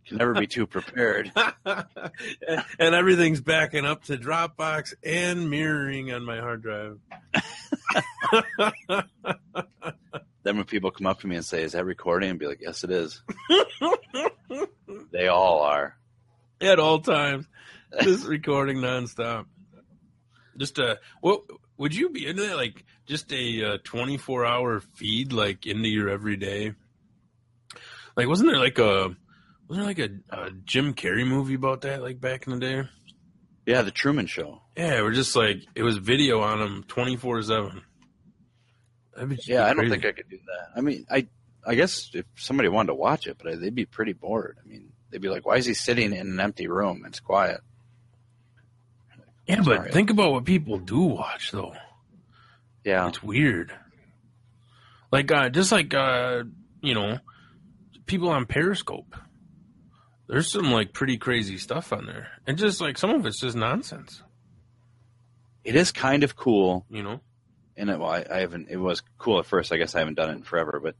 [0.06, 1.32] Can never be too prepared.
[1.64, 1.84] and
[2.78, 6.98] everything's backing up to Dropbox and mirroring on my hard drive.
[10.44, 12.60] Then when people come up to me and say, "Is that recording?" and be like,
[12.60, 13.22] "Yes, it is."
[15.10, 15.96] they all are.
[16.60, 17.46] At all times,
[18.02, 19.46] just recording nonstop.
[20.58, 21.44] Just a what
[21.78, 22.56] would you be into that?
[22.56, 26.74] Like just a uh, 24 hour feed, like into your everyday.
[28.14, 29.16] Like, wasn't there like a
[29.68, 29.98] wasn't there like
[30.30, 32.02] a, a Jim Carrey movie about that?
[32.02, 32.88] Like back in the day.
[33.66, 34.60] Yeah, the Truman Show.
[34.76, 37.82] Yeah, we're just like it was video on them 24 seven.
[39.46, 40.76] Yeah, I don't think I could do that.
[40.76, 41.28] I mean, I
[41.66, 44.58] I guess if somebody wanted to watch it, but they'd be pretty bored.
[44.62, 47.04] I mean, they'd be like, "Why is he sitting in an empty room?
[47.06, 47.60] It's quiet."
[49.46, 49.92] Yeah, but Sorry.
[49.92, 51.74] think about what people do watch though.
[52.84, 53.72] Yeah, It's weird.
[55.12, 56.42] Like uh just like uh
[56.82, 57.18] you know,
[58.06, 59.14] people on Periscope.
[60.26, 62.28] There's some like pretty crazy stuff on there.
[62.46, 64.22] And just like some of it's just nonsense,
[65.64, 66.84] it is kind of cool.
[66.90, 67.20] you know?
[67.76, 68.68] and it, well, I, I haven't.
[68.70, 69.72] It was cool at first.
[69.72, 70.94] I guess I haven't done it in forever, but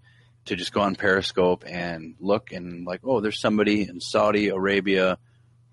[0.46, 5.18] to just go on Periscope and look and like, oh, there's somebody in Saudi Arabia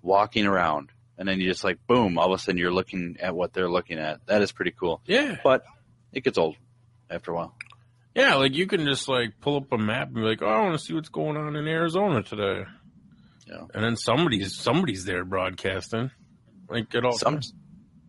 [0.00, 3.34] walking around, and then you just like, boom, all of a sudden you're looking at
[3.34, 4.24] what they're looking at.
[4.26, 5.36] That is pretty cool, Yeah.
[5.44, 5.64] but
[6.12, 6.56] it gets old
[7.10, 7.54] after a while.
[8.14, 10.60] Yeah, like you can just like pull up a map and be like, "Oh, I
[10.62, 12.64] want to see what's going on in Arizona today."
[13.46, 13.64] Yeah.
[13.74, 16.10] And then somebody's somebody's there broadcasting.
[16.68, 17.40] Like it all Some,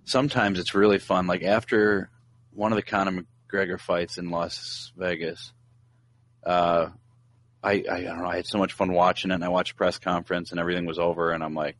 [0.06, 1.28] sometimes it's really fun.
[1.28, 2.10] Like after
[2.52, 5.52] one of the Conor McGregor fights in Las Vegas,
[6.46, 6.88] uh,
[7.64, 8.28] I, I, I don't know.
[8.30, 9.36] I had so much fun watching it.
[9.36, 11.78] And I watched press conference and everything was over, and I'm like,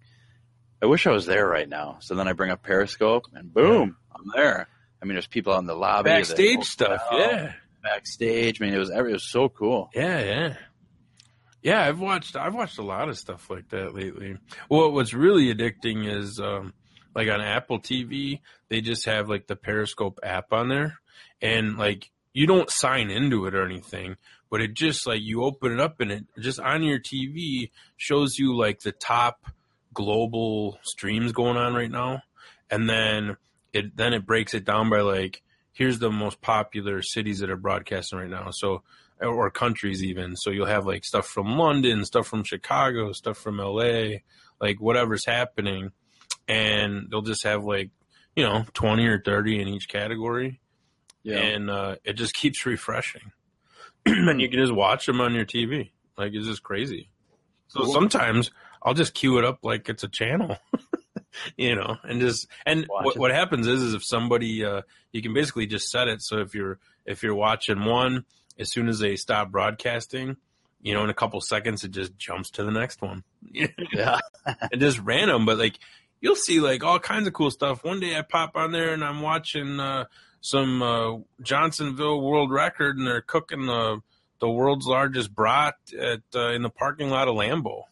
[0.82, 1.98] I wish I was there right now.
[2.02, 4.68] So then I bring up Periscope, and boom, I'm there.
[5.02, 7.02] I mean, there's people in the lobby, backstage stuff.
[7.12, 7.54] Yeah.
[7.84, 8.62] backstage.
[8.62, 9.90] I mean, it was every- it was so cool.
[9.94, 10.56] Yeah, yeah.
[11.64, 14.38] Yeah, I've watched I've watched a lot of stuff like that lately.
[14.70, 16.74] Well, what's really addicting is um
[17.16, 21.00] like on Apple TV, they just have like the Periscope app on there
[21.42, 24.18] and like you don't sign into it or anything,
[24.50, 28.38] but it just like you open it up and it just on your TV shows
[28.38, 29.46] you like the top
[29.94, 32.24] global streams going on right now
[32.70, 33.38] and then
[33.72, 37.58] it then it breaks it down by like here's the most popular cities that are
[37.58, 38.50] broadcasting right now.
[38.52, 38.84] So
[39.24, 40.36] or countries even.
[40.36, 44.18] So you'll have like stuff from London, stuff from Chicago, stuff from LA,
[44.60, 45.92] like whatever's happening.
[46.48, 47.92] And they'll just have like,
[48.36, 50.60] you know, 20 or 30 in each category.
[51.54, 53.32] And uh, it just keeps refreshing.
[54.06, 55.92] and you can just watch them on your TV.
[56.18, 57.10] Like it's just crazy.
[57.70, 57.94] So Cool.
[57.94, 58.52] sometimes
[58.82, 60.58] I'll just queue it up like it's a channel.
[61.58, 65.34] you know, and just and what what happens is is if somebody uh you can
[65.34, 68.26] basically just set it so if you're if you're watching one
[68.58, 70.38] as soon as they stop broadcasting,
[70.82, 73.24] you know, in a couple seconds it just jumps to the next one.
[73.94, 74.20] yeah.
[74.72, 75.80] and just random, but like
[76.22, 77.84] you'll see like all kinds of cool stuff.
[77.84, 80.06] One day I pop on there and I'm watching uh,
[80.42, 84.02] some uh, Johnsonville world record, and they're cooking the
[84.40, 87.84] the world's largest brat at uh, in the parking lot of Lambeau.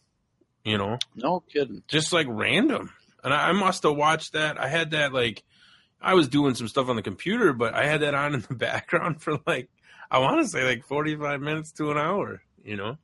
[0.64, 1.82] You know, No kidding.
[1.88, 2.92] just like random.
[3.24, 4.60] And I, I must have watched that.
[4.60, 5.42] I had that like
[6.00, 8.54] I was doing some stuff on the computer, but I had that on in the
[8.68, 9.70] background for like
[10.12, 12.42] I want to say like forty five minutes to an hour.
[12.62, 12.98] You know.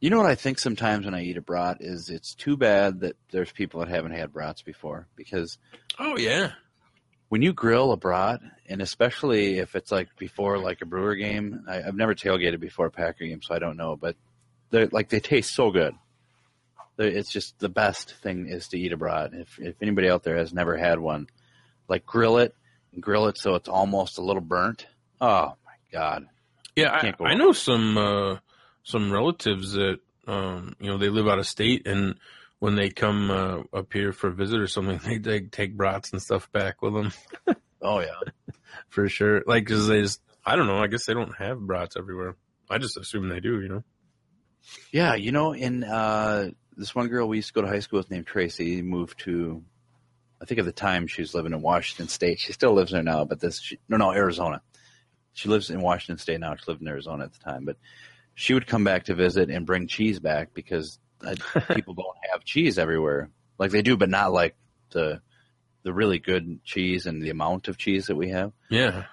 [0.00, 3.00] You know what I think sometimes when I eat a brat is it's too bad
[3.00, 5.58] that there's people that haven't had brats before because
[5.98, 6.52] Oh yeah.
[7.28, 11.64] when you grill a brat, and especially if it's like before like a Brewer game,
[11.66, 14.14] I, I've never tailgated before a Packer game, so I don't know, but
[14.70, 15.94] they're like they taste so good.
[16.96, 19.32] They're, it's just the best thing is to eat a brat.
[19.32, 21.26] If if anybody out there has never had one,
[21.88, 22.54] like grill it
[22.92, 24.86] and grill it so it's almost a little burnt.
[25.20, 25.54] Oh
[25.94, 26.26] god!
[26.76, 28.36] Yeah, I, I know some uh,
[28.82, 32.16] some relatives that um, you know they live out of state, and
[32.58, 36.12] when they come uh, up here for a visit or something, they, they take brats
[36.12, 37.12] and stuff back with them
[37.84, 38.18] Oh yeah.
[38.88, 39.42] for sure.
[39.46, 40.78] Like, cause they just I don't know.
[40.78, 42.36] I guess they don't have brats everywhere.
[42.68, 43.60] I just assume they do.
[43.60, 43.84] You know.
[44.90, 47.98] Yeah, you know, in uh, this one girl we used to go to high school
[47.98, 49.62] with named Tracy moved to,
[50.40, 52.40] I think at the time she was living in Washington State.
[52.40, 54.62] She still lives there now, but this she, no no Arizona.
[55.34, 56.54] She lives in Washington State now.
[56.56, 57.76] She lived in Arizona at the time, but
[58.34, 61.34] she would come back to visit and bring cheese back because uh,
[61.74, 64.56] people don't have cheese everywhere like they do, but not like
[64.90, 65.20] the
[65.82, 68.52] the really good cheese and the amount of cheese that we have.
[68.70, 69.04] Yeah.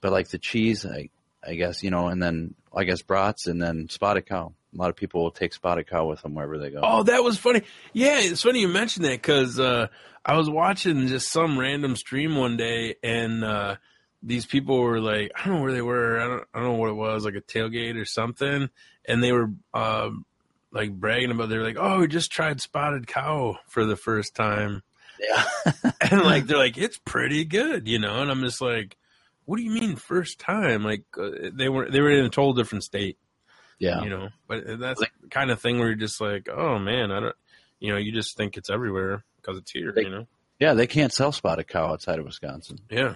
[0.00, 1.10] But like the cheese, like
[1.46, 4.54] I guess you know, and then I guess brats, and then spotted cow.
[4.72, 6.80] A lot of people will take spotted cow with them wherever they go.
[6.82, 7.62] Oh, that was funny.
[7.92, 9.88] Yeah, it's funny you mentioned that because uh,
[10.24, 13.76] I was watching just some random stream one day, and uh,
[14.22, 16.20] these people were like, I don't know where they were.
[16.20, 18.68] I don't, I don't know what it was, like a tailgate or something,
[19.06, 20.10] and they were uh,
[20.72, 21.48] like bragging about.
[21.48, 24.82] They were like, "Oh, we just tried spotted cow for the first time,"
[25.18, 25.44] Yeah,
[26.00, 28.20] and like they're like, "It's pretty good," you know.
[28.20, 28.96] And I'm just like,
[29.46, 32.52] "What do you mean first time?" Like uh, they were they were in a total
[32.52, 33.16] different state.
[33.78, 34.02] yeah.
[34.02, 37.18] you know but that's the kind of thing where you're just like oh man i
[37.18, 37.34] don't
[37.78, 40.26] you know you just think it's everywhere because it's here They- you know
[40.58, 43.14] Yeah, they can't sell spotted cow outside of Wisconsin, yeah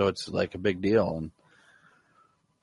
[0.00, 1.14] so it's like a big deal.
[1.18, 1.30] And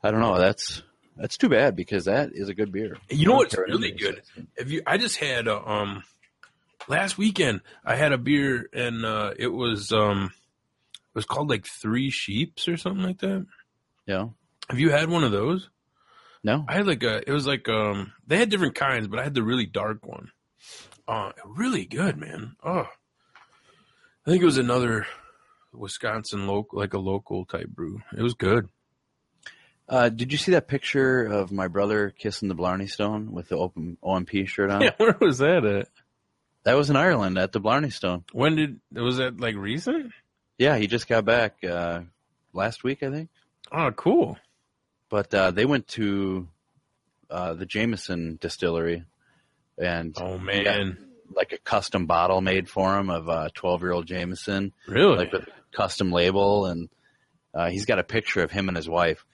[0.02, 0.40] I don't know.
[0.40, 0.82] That's
[1.16, 2.98] that's too bad because that is a good beer.
[3.12, 4.22] you know what's really good
[4.56, 6.04] if you i just had a, um
[6.88, 10.32] last weekend i had a beer and uh it was um
[10.94, 13.48] it was called like three sheeps or something like that
[14.06, 14.28] Yeah.
[14.70, 15.70] have you had one of those
[16.44, 16.66] No.
[16.68, 19.34] I had like a, it was like, um, they had different kinds, but I had
[19.34, 20.30] the really dark one.
[21.08, 22.56] Uh, really good, man.
[22.64, 22.86] Oh,
[24.26, 25.08] I think it was another
[25.74, 28.02] Wisconsin local, like a local type brew.
[28.18, 28.70] It was good.
[29.90, 33.56] Uh, did you see that picture of my brother kissing the Blarney Stone with the
[33.58, 34.82] open OMP shirt on?
[34.84, 35.88] Yeah, where was that at?
[36.64, 38.26] That was in Ireland at the Blarney Stone.
[38.34, 40.12] When did, was that like recent?
[40.58, 42.02] Yeah, he just got back uh,
[42.52, 43.30] last week, I think.
[43.72, 44.38] Oh, cool.
[45.10, 46.50] But uh, they went to
[47.30, 49.06] uh, the Jameson distillery,
[49.78, 50.98] and Oh, man.
[51.36, 55.18] Like a custom bottle made for him of uh, twelve-year-old Jameson, Really?
[55.18, 56.90] like with a custom label, and
[57.54, 59.26] uh, he's got a picture of him and his wife.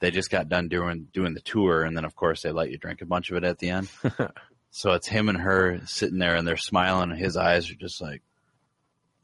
[0.00, 2.78] They just got done doing doing the tour, and then of course they let you
[2.78, 3.88] drink a bunch of it at the end.
[4.70, 8.00] so it's him and her sitting there, and they're smiling, and his eyes are just
[8.02, 8.22] like,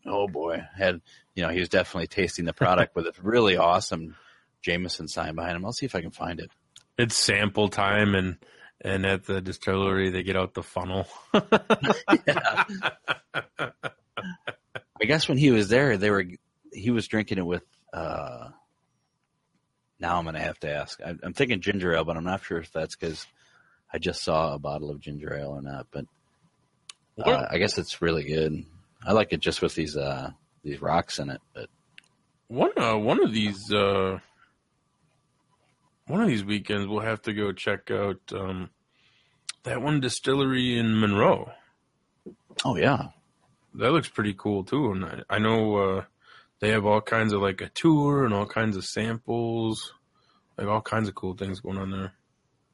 [0.07, 1.01] "Oh boy!" Had
[1.35, 4.17] you know, he was definitely tasting the product with a really awesome
[4.63, 5.65] Jameson sign behind him.
[5.65, 6.51] I'll see if I can find it.
[6.99, 8.37] it's sample time and,
[8.83, 11.07] and at the distillery, they get out the funnel.
[11.33, 12.65] I
[15.07, 16.25] guess when he was there, they were
[16.73, 17.65] he was drinking it with.
[17.93, 18.49] uh
[20.01, 21.01] Now I'm going to have to ask.
[21.01, 23.27] I, I'm thinking ginger ale, but I'm not sure if that's because
[23.93, 25.87] I just saw a bottle of ginger ale or not.
[25.91, 26.07] But
[27.19, 28.65] uh, I guess it's really good.
[29.05, 30.31] I like it just with these uh
[30.65, 31.41] these rocks in it.
[31.55, 31.69] But
[32.49, 34.19] One uh, one of these uh,
[36.07, 38.71] one of these weekends we'll have to go check out um,
[39.65, 41.51] that one distillery in Monroe.
[42.65, 43.09] oh yeah,
[43.75, 46.05] That looks pretty cool too, and I, I know uh,
[46.61, 49.93] they have all kinds of like a tour and all kinds of samples,
[50.59, 52.13] like all kinds of cool things going on there.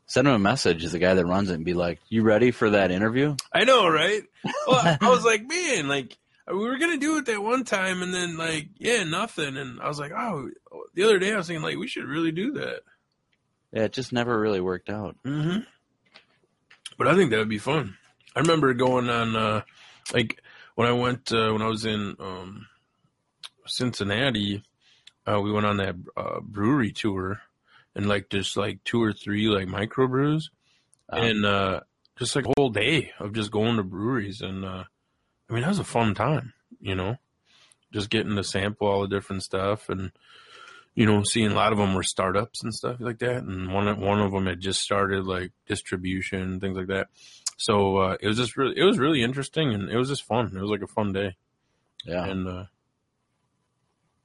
[0.07, 2.51] send him a message as the guy that runs it and be like, "You ready
[2.51, 4.23] for that interview?" I know, right?
[4.67, 6.17] Well, I was like, man, like
[6.47, 9.57] we were gonna do it that one time, and then like, yeah, nothing.
[9.57, 10.49] And I was like, oh,
[10.95, 12.81] the other day I was thinking like we should really do that.
[13.73, 15.17] Yeah, it just never really worked out.
[15.25, 15.59] hmm
[16.97, 17.97] But I think that would be fun.
[18.35, 19.63] I remember going on, uh,
[20.13, 20.41] like
[20.75, 22.67] when I went uh, when I was in um,
[23.67, 24.63] Cincinnati,
[25.27, 27.41] uh, we went on that uh, brewery tour,
[27.95, 30.51] and like just like two or three like microbrews,
[31.11, 31.81] Um, and uh,
[32.19, 34.85] just like a whole day of just going to breweries, and uh,
[35.49, 37.19] I mean that was a fun time, you know,
[37.93, 40.13] just getting to sample all the different stuff and
[40.99, 44.01] you know, seeing a lot of them were startups and stuff like that, and one
[44.01, 47.07] one of them had just started like distribution things like that.
[47.57, 50.57] So uh, it was just really it was really interesting and it was just fun.
[50.57, 51.37] It was like a fun day,
[52.05, 52.65] yeah, and uh,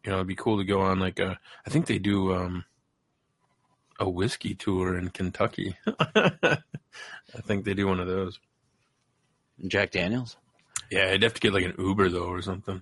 [0.04, 2.66] you know it'd be cool to go on like a I think they do um,
[4.00, 5.78] a whiskey tour in Kentucky.
[6.16, 6.58] I
[7.44, 8.40] think they do one of those.
[9.68, 10.38] Jack Daniels.
[10.90, 12.82] Yeah, I'd have to get like an Uber though or something.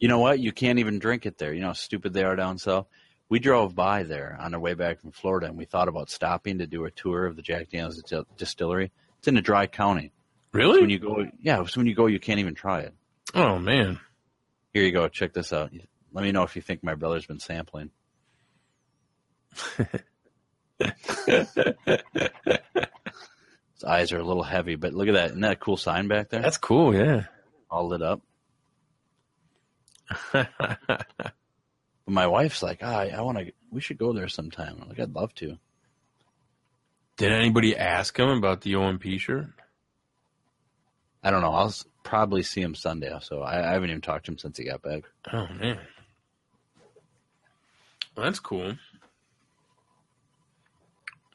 [0.00, 0.40] You know what?
[0.40, 1.52] You can't even drink it there.
[1.52, 2.86] You know how stupid they are down south.
[3.28, 6.58] We drove by there on our way back from Florida, and we thought about stopping
[6.58, 8.02] to do a tour of the Jack Daniel's
[8.36, 8.90] distillery.
[9.18, 10.10] It's in a dry county.
[10.52, 10.80] So Really?
[10.80, 12.92] when you go, yeah, so when you go, you can't even try it.
[13.34, 14.00] oh man.
[14.74, 15.06] Here you go.
[15.08, 15.70] Check this out.
[16.12, 17.90] Let me know if you think my brother's been sampling.
[20.78, 20.88] His
[23.86, 25.26] eyes are a little heavy, but look at that.
[25.30, 26.42] Isn't that a cool sign back there?
[26.42, 26.94] That's cool.
[26.94, 27.24] Yeah.
[27.70, 28.20] all lit up.
[30.32, 30.48] But
[32.06, 33.52] my wife's like, ah, I want to.
[33.70, 34.78] We should go there sometime.
[34.82, 35.56] I'm like, I'd love to.
[37.16, 39.46] Did anybody ask him about the OMP shirt?
[41.22, 41.52] I don't know.
[41.52, 43.14] I'll s- probably see him Sunday.
[43.20, 45.02] So I, I haven't even talked to him since he got back.
[45.32, 45.78] Oh man,
[48.16, 48.74] well, that's cool.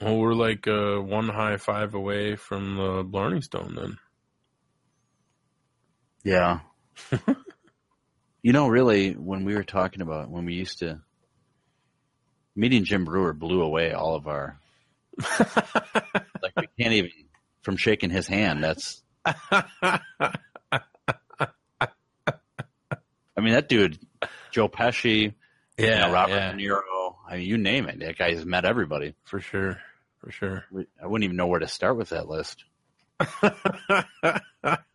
[0.01, 3.97] Well, we're like uh, one high five away from the Blarney Stone then.
[6.23, 6.59] Yeah.
[8.45, 11.01] you know, really, when we were talking about when we used to
[12.55, 14.59] Meeting Jim Breuer blew away all of our.
[15.39, 17.09] like we can't even
[17.63, 18.63] from shaking his hand.
[18.63, 19.01] That's.
[19.25, 19.99] I
[23.37, 23.97] mean, that dude,
[24.51, 25.33] Joe Pesci,
[25.79, 27.15] you know, Robert yeah, De Niro.
[27.27, 27.97] I mean, you name it.
[27.97, 29.15] That guy's met everybody.
[29.23, 29.79] for sure,
[30.19, 30.65] for sure.
[31.01, 32.63] I wouldn't even know where to start with that list.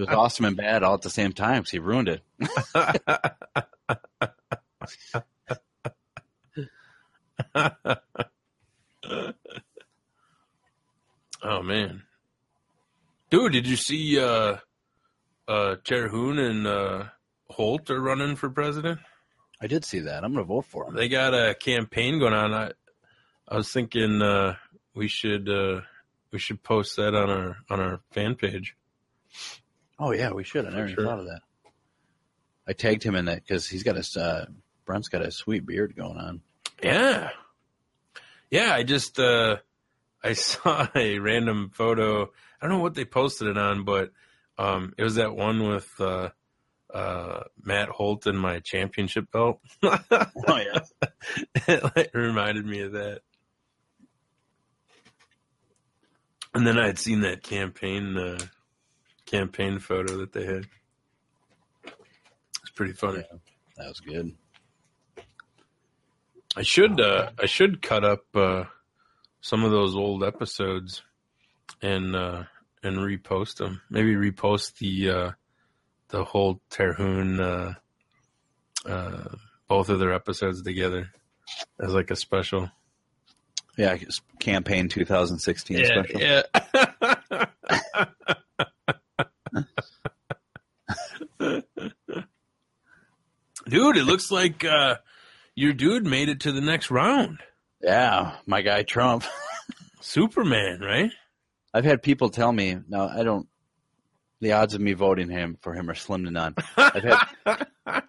[0.00, 1.66] It was awesome and bad all at the same time.
[1.66, 2.22] So he ruined it.
[11.42, 12.02] Oh man,
[13.30, 14.56] dude, did you see uh,
[15.48, 17.04] uh, Terhune and uh,
[17.48, 19.00] Holt are running for president?
[19.60, 20.22] I did see that.
[20.22, 20.94] I'm going to vote for them.
[20.94, 22.52] They got a campaign going on.
[22.52, 22.72] I,
[23.48, 24.56] I was thinking uh,
[24.94, 25.80] we should uh,
[26.30, 28.76] we should post that on our on our fan page.
[30.00, 30.64] Oh yeah, we should.
[30.64, 31.04] I never sure.
[31.04, 31.42] thought of that.
[32.66, 34.46] I tagged him in that because he's got a uh,
[34.86, 36.40] Brent's got a sweet beard going on.
[36.82, 37.28] Yeah,
[38.50, 38.72] yeah.
[38.72, 39.58] I just uh,
[40.24, 42.22] I saw a random photo.
[42.24, 44.10] I don't know what they posted it on, but
[44.56, 46.30] um, it was that one with uh,
[46.92, 49.60] uh, Matt Holt and my championship belt.
[49.82, 50.80] Oh yeah,
[51.68, 53.20] it like, reminded me of that.
[56.54, 58.38] And then I had seen that campaign uh,
[59.30, 60.66] campaign photo that they had.
[61.84, 63.22] It's pretty funny.
[63.76, 64.34] that was good.
[66.56, 68.64] I should uh, I should cut up uh,
[69.40, 71.02] some of those old episodes
[71.80, 72.44] and uh,
[72.82, 73.82] and repost them.
[73.88, 75.30] Maybe repost the uh,
[76.08, 77.74] the whole Terhune uh,
[78.84, 79.34] uh,
[79.68, 81.10] both of their episodes together
[81.80, 82.68] as like a special.
[83.78, 86.20] Yeah, it's campaign 2016 special.
[86.20, 86.42] yeah.
[93.70, 94.96] dude, it looks like uh,
[95.54, 97.38] your dude made it to the next round.
[97.82, 99.24] Yeah, my guy Trump.
[100.00, 101.10] Superman, right?
[101.72, 103.08] I've had people tell me now.
[103.08, 103.46] I don't.
[104.40, 106.54] The odds of me voting him for him are slim to none.
[106.76, 107.66] I've had,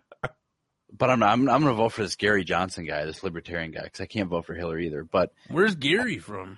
[0.97, 3.71] but I'm not, I'm I'm going to vote for this Gary Johnson guy, this libertarian
[3.71, 5.03] guy, because I can't vote for Hillary either.
[5.03, 6.57] But Where's Gary from?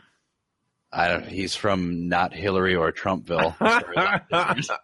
[0.91, 1.25] I don't.
[1.27, 3.55] He's from not Hillary or Trumpville.
[3.59, 4.79] as far as I'm concerned.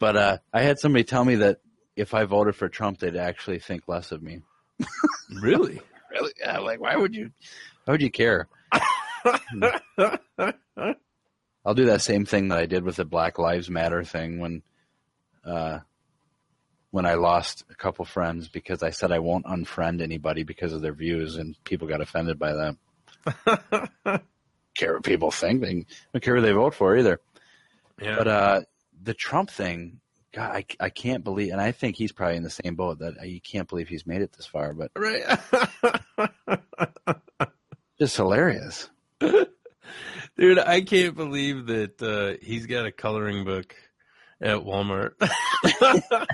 [0.00, 1.58] but uh, I had somebody tell me that
[1.98, 4.42] if I voted for Trump, they'd actually think less of me.
[5.42, 5.78] Really?
[6.10, 6.32] Really?
[6.40, 6.60] Yeah.
[6.60, 7.30] Like, why would you?
[7.84, 8.48] Why would you care?
[11.66, 14.62] I'll do that same thing that I did with the Black Lives Matter thing when,
[15.44, 15.80] uh,
[16.92, 20.80] when I lost a couple friends because I said I won't unfriend anybody because of
[20.80, 24.22] their views, and people got offended by that.
[24.78, 25.60] care what people think.
[25.60, 25.84] They
[26.14, 27.20] don't care who they vote for either.
[28.00, 28.16] Yeah.
[28.16, 28.60] But uh,
[29.02, 30.00] the Trump thing,
[30.32, 33.26] God, I, I can't believe, and I think he's probably in the same boat that
[33.26, 34.74] you can't believe he's made it this far.
[34.74, 35.38] But right.
[37.98, 38.90] just hilarious.
[39.20, 43.74] Dude, I can't believe that uh, he's got a coloring book
[44.40, 45.12] at Walmart.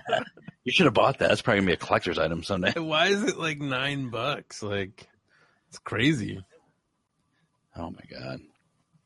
[0.65, 1.29] You should have bought that.
[1.29, 2.73] That's probably gonna be a collector's item someday.
[2.81, 4.63] Why is it like nine bucks?
[4.63, 5.07] Like,
[5.69, 6.43] it's crazy.
[7.77, 8.41] Oh my god!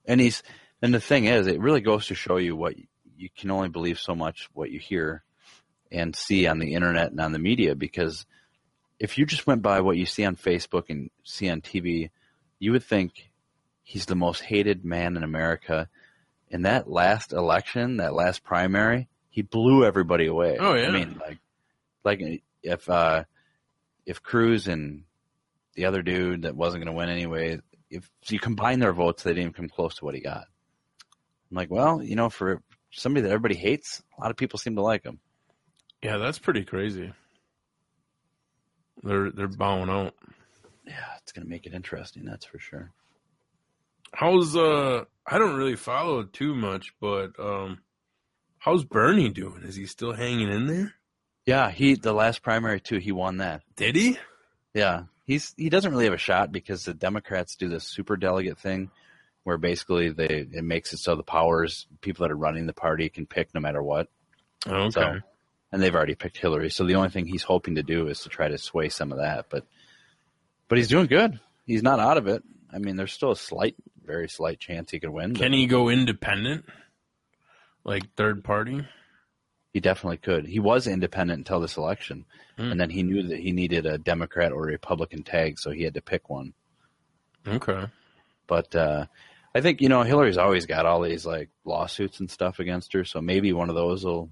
[0.07, 0.45] And he's
[0.80, 2.76] and the thing is, it really goes to show you what
[3.18, 5.22] you can only believe so much what you hear
[5.90, 8.26] and see on the internet and on the media because
[8.98, 12.10] if you just went by what you see on Facebook and see on TV,
[12.58, 13.30] you would think
[13.82, 15.88] he's the most hated man in America.
[16.50, 20.56] In that last election, that last primary, he blew everybody away.
[20.58, 20.88] Oh, yeah.
[20.88, 21.38] I mean, like,
[22.04, 23.24] like if uh,
[24.04, 25.04] if Cruz and
[25.74, 27.60] the other dude that wasn't going to win anyway,
[27.90, 30.46] if you combine their votes, they didn't even come close to what he got.
[31.50, 34.76] I'm like, well, you know, for somebody that everybody hates, a lot of people seem
[34.76, 35.18] to like him.
[36.03, 37.12] Yeah, that's pretty crazy.
[39.03, 40.14] They're they're bowing out.
[40.86, 42.91] Yeah, it's going to make it interesting, that's for sure.
[44.12, 45.05] How's uh?
[45.26, 47.80] I don't really follow it too much, but um,
[48.59, 49.62] how's Bernie doing?
[49.64, 50.95] Is he still hanging in there?
[51.45, 53.62] Yeah, he the last primary too, he won that.
[53.76, 54.18] Did he?
[54.74, 58.59] Yeah, he's he doesn't really have a shot because the Democrats do this super delegate
[58.59, 58.91] thing,
[59.49, 63.09] where basically they it makes it so the powers people that are running the party
[63.09, 64.09] can pick no matter what.
[64.66, 64.90] Okay.
[64.90, 65.20] So,
[65.72, 68.28] and they've already picked Hillary, so the only thing he's hoping to do is to
[68.28, 69.46] try to sway some of that.
[69.49, 69.64] But
[70.68, 71.40] but he's doing good.
[71.66, 72.42] He's not out of it.
[72.70, 73.74] I mean, there's still a slight,
[74.05, 75.34] very slight chance he could win.
[75.34, 76.66] Can he go independent?
[77.84, 78.86] Like third party?
[79.72, 80.46] He definitely could.
[80.46, 82.26] He was independent until this election,
[82.59, 82.72] Hmm.
[82.72, 85.84] and then he knew that he needed a Democrat or a Republican tag, so he
[85.84, 86.53] had to pick one.
[87.46, 87.86] Okay.
[88.46, 89.07] But uh,
[89.55, 93.05] I think you know Hillary's always got all these like lawsuits and stuff against her,
[93.05, 94.30] so maybe one of those will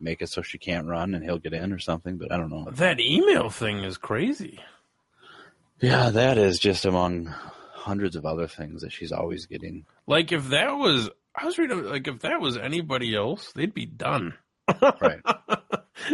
[0.00, 2.16] make it so she can't run and he'll get in or something.
[2.16, 2.68] But I don't know.
[2.70, 4.60] That email thing is crazy.
[5.80, 9.84] Yeah, that is just among hundreds of other things that she's always getting.
[10.06, 13.86] Like if that was, I was reading like if that was anybody else, they'd be
[13.86, 14.34] done.
[14.80, 15.20] Right.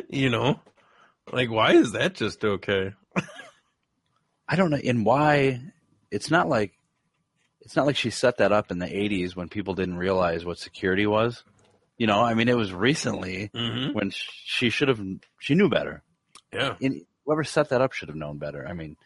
[0.09, 0.61] You know,
[1.33, 2.93] like why is that just okay?
[4.49, 5.61] I don't know, and why?
[6.11, 6.73] It's not like
[7.63, 10.59] it's not like she set that up in the '80s when people didn't realize what
[10.59, 11.43] security was.
[11.99, 13.93] You know, I mean, it was recently Mm-hmm.
[13.93, 15.01] when she should have
[15.39, 16.03] she knew better.
[16.53, 16.75] Yeah.
[16.83, 18.67] And whoever set that up should have known better.
[18.69, 18.97] I mean,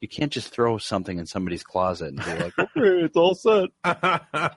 [0.00, 3.70] you can't just throw something in somebody's closet and be like, "Okay, it's all set."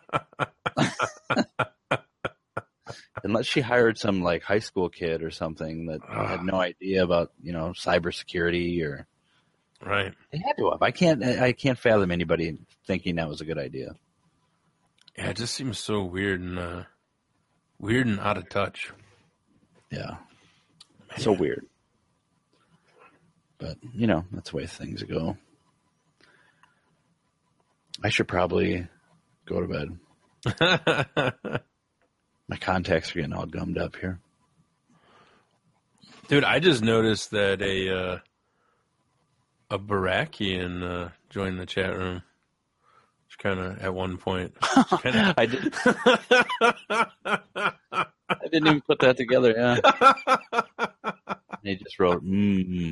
[3.24, 7.32] Unless she hired some like high school kid or something that had no idea about
[7.42, 9.06] you know cybersecurity or
[9.86, 10.14] right.
[10.32, 10.82] they had to have.
[10.82, 13.96] I can't I can't fathom anybody thinking that was a good idea.
[15.18, 16.84] Yeah, it just seems so weird and uh,
[17.80, 18.92] weird and out of touch.
[19.92, 20.18] Yeah,
[21.18, 21.66] so weird.
[23.58, 25.38] But you know that's the way things go.
[28.04, 28.88] I should probably
[29.46, 30.00] go to bed.
[32.48, 34.20] My contacts are getting all gummed up here.
[36.30, 38.20] Dude, I just noticed that a uh,
[39.70, 42.22] a Barakian uh, joined the chat room.
[43.28, 44.56] It's kind of at one point.
[45.02, 45.74] Kinda, I did.
[48.30, 49.54] I didn't even put that together.
[49.56, 49.80] Yeah.
[51.62, 52.92] They just wrote, mm.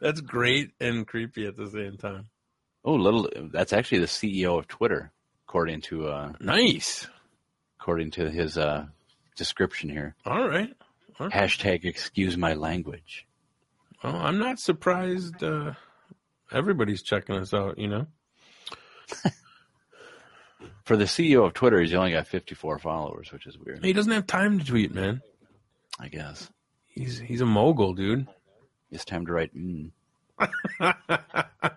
[0.00, 2.28] that's great and creepy at the same time.
[2.82, 5.12] "Oh, little." That's actually the CEO of Twitter,
[5.46, 7.06] according to uh, Nice.
[7.78, 8.86] according to his uh,
[9.36, 10.16] description here.
[10.24, 10.72] All right.
[11.18, 13.26] Hashtag excuse my language.
[14.04, 15.42] Well, I'm not surprised.
[15.42, 15.72] Uh,
[16.52, 17.78] everybody's checking us out.
[17.78, 18.06] You know.
[20.84, 23.82] For the CEO of Twitter, he's only got 54 followers, which is weird.
[23.82, 25.22] He doesn't have time to tweet, man.
[25.98, 26.50] I guess
[26.88, 28.26] He's he's a mogul, dude.
[28.90, 29.52] it's time to write.
[29.56, 29.90] Mm.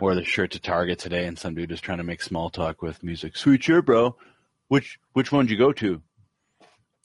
[0.00, 2.80] Wore the shirt to Target today, and some dude is trying to make small talk
[2.82, 3.36] with music.
[3.36, 4.16] Sweet shirt, bro.
[4.68, 6.00] Which which one did you go to?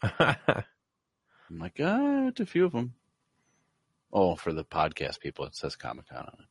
[0.19, 0.63] I'm
[1.59, 2.93] like, ah, it's a few of them.
[4.13, 6.45] Oh, for the podcast people, it says Comic Con on it.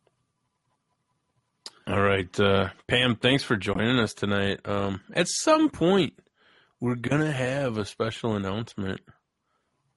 [1.86, 3.14] All right, uh, Pam.
[3.16, 4.60] Thanks for joining us tonight.
[4.64, 6.14] Um, at some point,
[6.80, 9.00] we're gonna have a special announcement,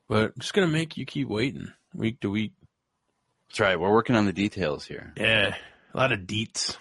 [0.07, 2.53] but I'm just gonna make you keep waiting week to week.
[3.49, 3.79] That's right.
[3.79, 5.13] We're working on the details here.
[5.17, 5.55] Yeah,
[5.93, 6.77] a lot of deets.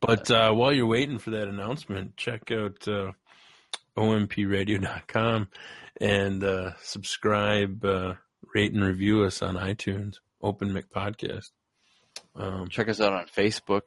[0.00, 3.12] But uh, while you're waiting for that announcement, check out uh,
[3.96, 5.48] ompradio.com
[6.00, 8.14] and uh, subscribe, uh,
[8.54, 10.16] rate, and review us on iTunes.
[10.42, 11.50] Open Mic Podcast.
[12.34, 13.82] Um, Check us out on Facebook.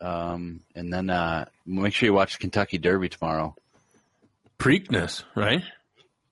[0.00, 3.54] Um, and then uh, make sure you watch Kentucky Derby tomorrow.
[4.58, 5.62] Preakness, right?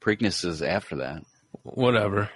[0.01, 1.23] Preakness is after that.
[1.63, 2.31] Whatever.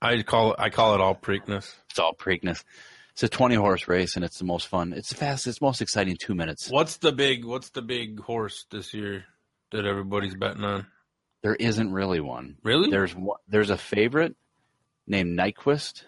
[0.00, 0.60] I call it.
[0.60, 1.74] I call it all Preakness.
[1.90, 2.64] It's all Preakness.
[3.12, 4.92] It's a 20 horse race, and it's the most fun.
[4.92, 6.70] It's the fastest, most exciting two minutes.
[6.70, 7.44] What's the big?
[7.44, 9.24] What's the big horse this year
[9.72, 10.86] that everybody's betting on?
[11.42, 12.56] There isn't really one.
[12.62, 12.90] Really?
[12.90, 14.36] There's one, there's a favorite
[15.06, 16.02] named Nyquist,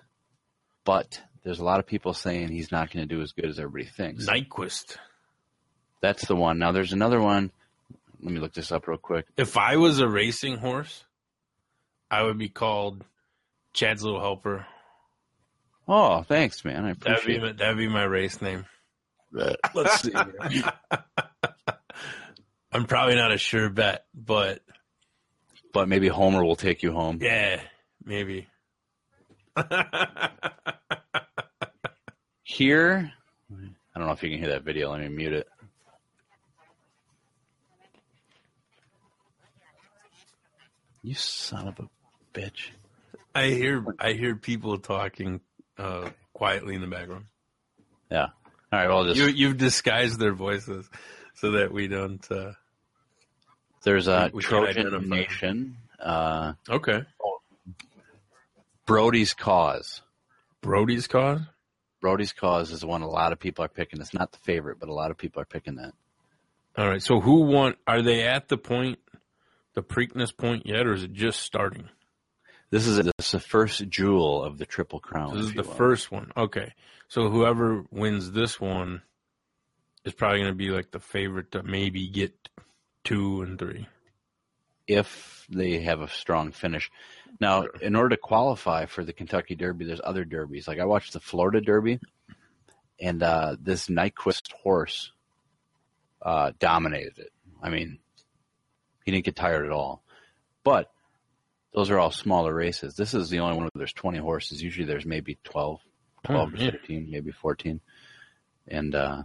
[0.85, 3.59] but there's a lot of people saying he's not going to do as good as
[3.59, 4.27] everybody thinks.
[4.27, 4.97] Nyquist.
[6.01, 6.59] That's the one.
[6.59, 7.51] Now there's another one.
[8.23, 9.27] Let me look this up real quick.
[9.37, 11.05] If I was a racing horse,
[12.11, 13.05] I would be called
[13.73, 14.67] Chad's Little Helper.
[15.89, 16.85] Oh, thanks, man.
[16.85, 18.67] I That'd be appreciate my, that'd be my race name.
[19.33, 20.13] Let's see.
[22.73, 24.61] I'm probably not a sure bet, but
[25.73, 27.19] but maybe Homer will take you home.
[27.21, 27.61] yeah,
[28.05, 28.47] maybe.
[32.43, 33.13] Here,
[33.95, 34.91] I don't know if you can hear that video.
[34.91, 35.49] Let me mute it.
[41.03, 41.89] You son of a
[42.39, 42.71] bitch.
[43.35, 45.41] I hear I hear people talking
[45.79, 47.25] uh, quietly in the background.
[48.11, 48.27] Yeah.
[48.27, 48.89] All right.
[48.89, 50.89] Well, just You you've disguised their voices
[51.35, 52.25] so that we don't.
[52.31, 52.53] Uh,
[53.83, 55.09] there's a we Trojan.
[55.09, 55.77] Nation.
[56.01, 57.03] Uh, okay,
[58.87, 60.03] Brody's Cause.
[60.61, 61.41] Brody's cause.
[62.01, 64.01] Brody's Cause is the one a lot of people are picking.
[64.01, 65.93] It's not the favorite, but a lot of people are picking that.
[66.77, 67.03] All right.
[67.03, 67.75] So who won?
[67.87, 68.99] Are they at the point,
[69.75, 71.89] the Preakness point yet, or is it just starting?
[72.71, 75.37] This is, this is the first jewel of the Triple Crown.
[75.37, 75.75] This is the will.
[75.75, 76.33] first one.
[76.37, 76.73] Okay.
[77.09, 79.03] So whoever wins this one
[80.05, 82.33] is probably going to be like the favorite to maybe get
[83.05, 83.87] two and three.
[84.87, 86.91] if they have a strong finish.
[87.41, 90.67] Now, in order to qualify for the Kentucky Derby, there's other derbies.
[90.69, 91.99] Like I watched the Florida Derby,
[93.01, 95.13] and uh, this Nyquist horse
[96.21, 97.33] uh, dominated it.
[97.63, 97.99] I mean,
[99.05, 100.03] he didn't get tired at all.
[100.65, 100.91] But
[101.75, 102.95] those are all smaller races.
[102.95, 104.63] This is the only one where there's 20 horses.
[104.63, 105.81] Usually there's maybe 12,
[106.25, 106.71] 12 Oh, or yeah.
[106.73, 107.81] 13, maybe 14.
[108.69, 109.23] And, uh,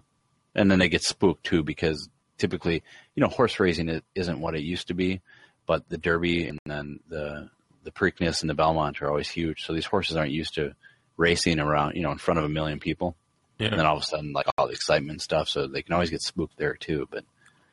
[0.56, 2.84] and then they get spooked too because typically,
[3.16, 5.22] you know, horse racing is- isn't what it used to be,
[5.66, 7.50] but the Derby and then the,
[7.84, 9.66] the Preakness and the Belmont are always huge.
[9.66, 10.74] So these horses aren't used to
[11.18, 13.16] racing around, you know, in front of a million people.
[13.60, 13.70] Yeah.
[13.70, 15.50] And then all of a sudden, like all the excitement and stuff.
[15.50, 17.08] So they can always get spooked there too.
[17.10, 17.24] But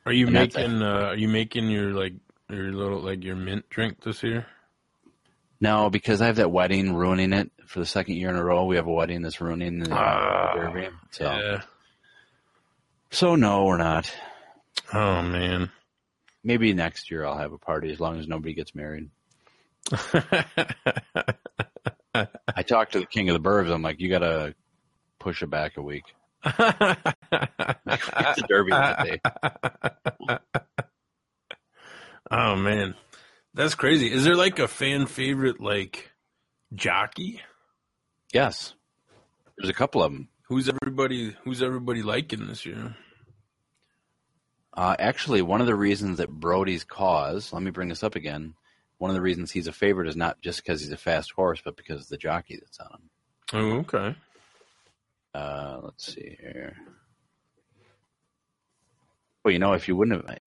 [0.05, 2.13] Are you making uh, are you making your like
[2.49, 4.47] your little like your mint drink this year?
[5.61, 8.65] No, because I have that wedding ruining it for the second year in a row.
[8.65, 10.89] We have a wedding that's ruining the Ah, derby.
[11.11, 11.61] So, Yeah.
[13.11, 14.11] so no, we're not.
[14.95, 15.71] Oh man.
[16.41, 19.09] Maybe next year I'll have a party as long as nobody gets married.
[22.13, 23.69] I talked to the king of the burbs.
[23.69, 24.55] I'm like, you gotta
[25.19, 26.05] push it back a week.
[27.87, 29.19] It's the derby that day.
[32.31, 32.95] oh man,
[33.53, 34.11] that's crazy.
[34.11, 36.11] Is there like a fan favorite like
[36.73, 37.41] jockey?
[38.33, 38.73] Yes,
[39.57, 40.29] there's a couple of them.
[40.47, 41.35] Who's everybody?
[41.43, 42.95] Who's everybody liking this year?
[44.75, 48.55] Uh, actually, one of the reasons that Brody's cause, let me bring this up again.
[48.97, 51.61] One of the reasons he's a favorite is not just because he's a fast horse,
[51.63, 53.09] but because of the jockey that's on him.
[53.53, 54.15] Oh, okay.
[55.33, 56.75] Uh, let's see here.
[59.43, 60.39] Well, you know, if you wouldn't have,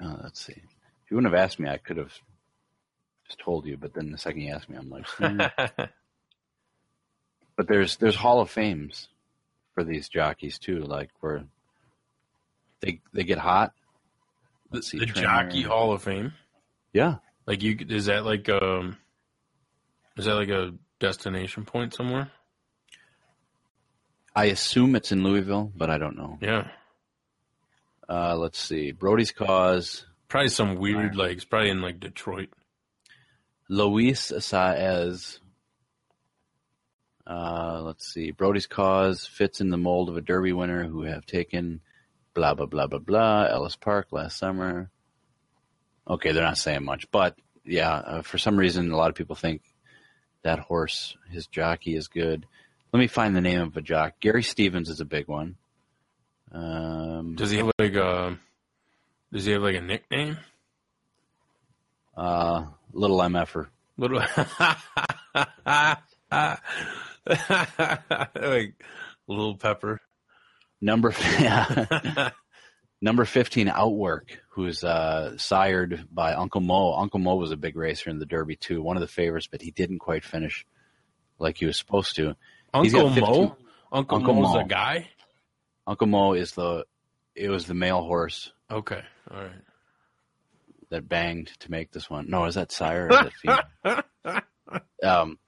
[0.00, 2.12] uh, let's see, if you wouldn't have asked me, I could have
[3.26, 3.76] just told you.
[3.76, 5.38] But then the second you asked me, I'm like, hmm.
[7.56, 9.08] but there's there's Hall of Fames
[9.74, 11.44] for these jockeys too, like where
[12.80, 13.72] they they get hot.
[14.70, 15.26] the Let's see, the trainer.
[15.28, 16.32] Jockey Hall of Fame.
[16.92, 17.16] Yeah,
[17.46, 18.96] Like you, is that like um,
[20.16, 22.30] is that like a destination point somewhere?
[24.34, 26.38] I assume it's in Louisville, but I don't know.
[26.40, 26.68] Yeah,
[28.08, 30.04] Uh, let's see, Brody's cause.
[30.28, 32.48] probably some weird like it's probably in like Detroit.
[33.68, 35.38] Luis Saez.
[37.26, 38.30] Uh, let's see.
[38.30, 41.80] Brody's cause fits in the mold of a Derby winner who have taken
[42.36, 44.90] blah blah blah blah blah Ellis Park last summer.
[46.08, 49.34] Okay, they're not saying much, but yeah, uh, for some reason, a lot of people
[49.34, 49.62] think
[50.42, 52.46] that horse, his jockey, is good.
[52.92, 54.20] Let me find the name of a jock.
[54.20, 55.56] Gary Stevens is a big one.
[56.52, 58.38] Um, Does he have like a?
[59.32, 60.36] Does he have like a nickname?
[62.16, 63.66] uh, Little MFer.
[63.98, 64.18] Little
[68.36, 68.74] like
[69.26, 70.00] little pepper.
[70.80, 71.14] Number
[73.00, 76.94] number fifteen, Outwork, who's uh, sired by Uncle Mo.
[76.94, 79.62] Uncle Mo was a big racer in the Derby too, one of the favorites, but
[79.62, 80.66] he didn't quite finish
[81.38, 82.36] like he was supposed to.
[82.74, 83.56] Uncle 15 Mo.
[83.92, 84.60] Uncle, Uncle Mo's Mo.
[84.60, 85.08] a guy.
[85.86, 86.84] Uncle Mo is the
[87.34, 89.50] it was the male horse Okay, all right.
[90.90, 92.28] that banged to make this one.
[92.28, 93.32] No, is that sire or is
[93.84, 94.04] that
[95.02, 95.38] um,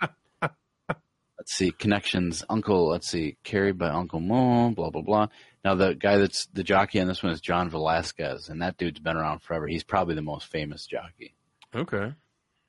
[1.49, 2.44] let's see connections.
[2.51, 4.70] Uncle, let's see, carried by Uncle Mo.
[4.72, 5.28] Blah blah blah.
[5.64, 9.01] Now the guy that's the jockey on this one is John Velazquez, and that dude's
[9.01, 9.66] been around forever.
[9.66, 11.34] He's probably the most famous jockey,
[11.74, 12.12] Okay.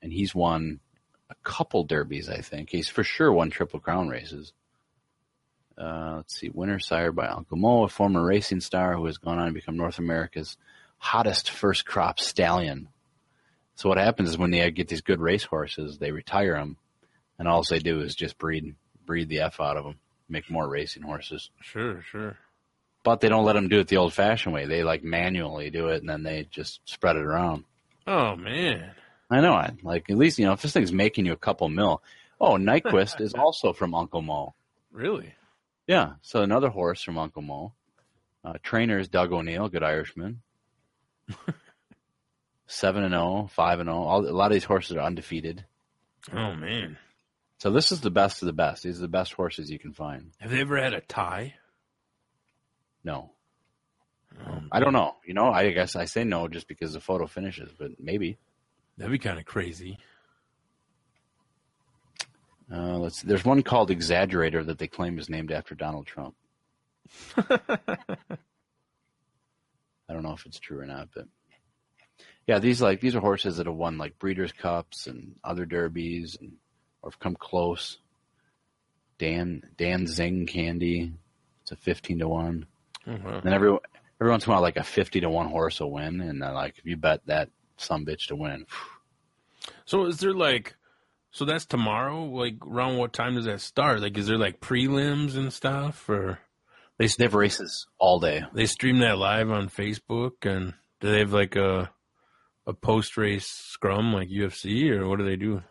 [0.02, 0.80] and he's won
[1.30, 2.30] a couple derbies.
[2.30, 4.54] I think he's for sure won Triple Crown races.
[5.78, 9.40] Uh, let's see, winner sired by Uncle Mo, a former racing star who has gone
[9.40, 10.56] on to become North America's
[11.00, 12.88] hottest first crop stallion.
[13.76, 16.78] So what happens is when they get these good race horses, they retire them,
[17.40, 18.76] and all they do is just breed
[19.06, 19.96] breed the f out of them,
[20.28, 21.50] make more racing horses.
[21.62, 22.38] Sure, sure.
[23.04, 24.66] But they don't let them do it the old fashioned way.
[24.66, 27.64] They like manually do it, and then they just spread it around.
[28.06, 28.92] Oh man.
[29.32, 29.84] I know it.
[29.84, 32.04] Like at least you know if this thing's making you a couple mil.
[32.40, 34.54] Oh, Nyquist is also from Uncle Mo.
[34.92, 35.34] Really?
[35.88, 37.74] Yeah, so another horse from Uncle Mo.
[38.44, 40.42] Uh, trainer is Doug O'Neill, good Irishman.
[42.68, 43.98] Seven and 0, 5 and 0.
[43.98, 45.66] All, a lot of these horses are undefeated.
[46.32, 46.98] Oh man.
[47.60, 48.84] So this is the best of the best.
[48.84, 50.32] These are the best horses you can find.
[50.40, 51.56] Have they ever had a tie?
[53.04, 53.32] No.
[54.72, 55.16] I don't know.
[55.26, 58.38] You know, I guess I say no just because the photo finishes, but maybe.
[58.98, 59.98] That'd be kind of crazy.
[62.72, 63.22] Uh, let's.
[63.24, 66.36] There's one called Exaggerator that they claim is named after Donald Trump.
[67.38, 67.48] I
[70.10, 71.26] don't know if it's true or not, but
[72.48, 76.38] yeah, these like these are horses that have won like Breeders' Cups and other derbies,
[76.40, 76.54] and
[77.02, 77.98] or have come close.
[79.18, 81.14] Dan Danzing Candy,
[81.62, 82.66] it's a fifteen to one.
[83.06, 83.42] Wow.
[83.44, 83.78] And every
[84.22, 86.54] every once in a while, like a fifty to one horse will win, and then
[86.54, 88.66] like if you bet that some bitch to win,
[89.86, 90.76] So is there like,
[91.32, 92.26] so that's tomorrow?
[92.26, 94.02] Like around what time does that start?
[94.02, 96.40] Like, is there like prelims and stuff, or
[96.98, 98.44] they they have races all day.
[98.54, 101.92] they stream that live on Facebook, and do they have like a
[102.68, 105.64] a post race scrum like UFC, or what do they do?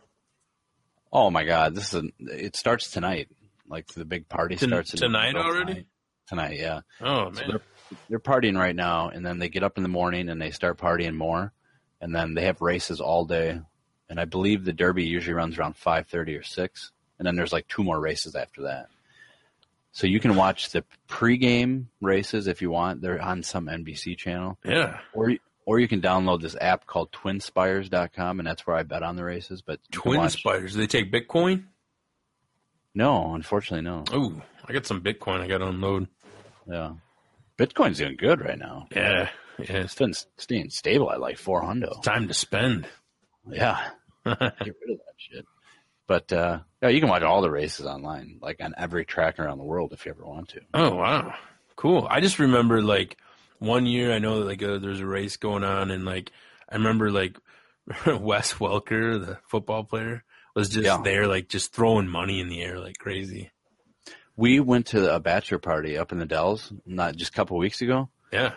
[1.12, 3.28] Oh my God, this is a, it starts tonight.
[3.68, 5.72] Like the big party Ton- starts tonight already?
[5.72, 5.86] Tonight,
[6.28, 6.80] Tonight, yeah.
[7.01, 7.60] Oh So man, they're,
[8.09, 10.78] they're partying right now, and then they get up in the morning and they start
[10.78, 11.52] partying more,
[12.01, 13.60] and then they have races all day.
[14.10, 17.52] And I believe the Derby usually runs around five thirty or six, and then there's
[17.52, 18.89] like two more races after that.
[19.93, 23.01] So you can watch the pregame races if you want.
[23.01, 24.98] They're on some NBC channel, yeah.
[25.12, 25.32] or
[25.69, 29.24] or you can download this app called TwinSpires.com, and that's where I bet on the
[29.24, 29.61] races.
[29.61, 30.73] But you can Twin watch- spiders.
[30.73, 31.65] Do they take Bitcoin?
[32.95, 34.03] No, unfortunately, no.
[34.11, 35.40] Oh, I got some Bitcoin.
[35.43, 36.09] I got to unload.
[36.66, 36.93] Yeah,
[37.59, 38.86] Bitcoin's doing good right now.
[38.97, 39.28] Yeah,
[39.59, 39.77] yeah.
[39.77, 41.90] It's been staying stable at like four hundred.
[42.03, 42.89] Time to spend.
[43.47, 43.78] Yeah.
[44.24, 45.45] Get rid of that shit.
[46.07, 49.59] But uh, yeah, you can watch all the races online, like on every track around
[49.59, 50.61] the world if you ever want to.
[50.73, 51.35] Oh wow,
[51.77, 52.07] cool.
[52.11, 53.19] I just remember like
[53.59, 54.12] one year.
[54.12, 56.30] I know that like uh, there's a race going on, and like
[56.70, 57.36] I remember like
[58.06, 60.24] Wes Welker, the football player,
[60.55, 61.01] was just Yeah.
[61.02, 63.51] there like just throwing money in the air like crazy.
[64.36, 67.80] We went to a bachelor party up in the Dells, not just a couple weeks
[67.82, 68.09] ago.
[68.32, 68.52] Yeah.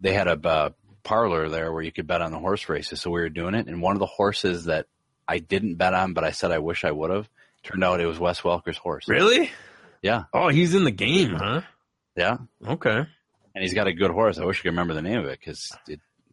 [0.00, 0.70] They had a uh,
[1.04, 3.68] parlor there where you could bet on the horse races, so we were doing it.
[3.68, 4.86] And one of the horses that
[5.28, 7.28] I didn't bet on, but I said I wish I would have,
[7.62, 9.06] turned out it was Wes Welker's horse.
[9.08, 9.50] Really?
[10.02, 11.60] Yeah, Oh, he's in the game, huh?
[12.16, 12.38] yeah.
[12.66, 13.06] Okay.
[13.54, 14.38] And he's got a good horse.
[14.38, 15.70] I wish I could remember the name of it because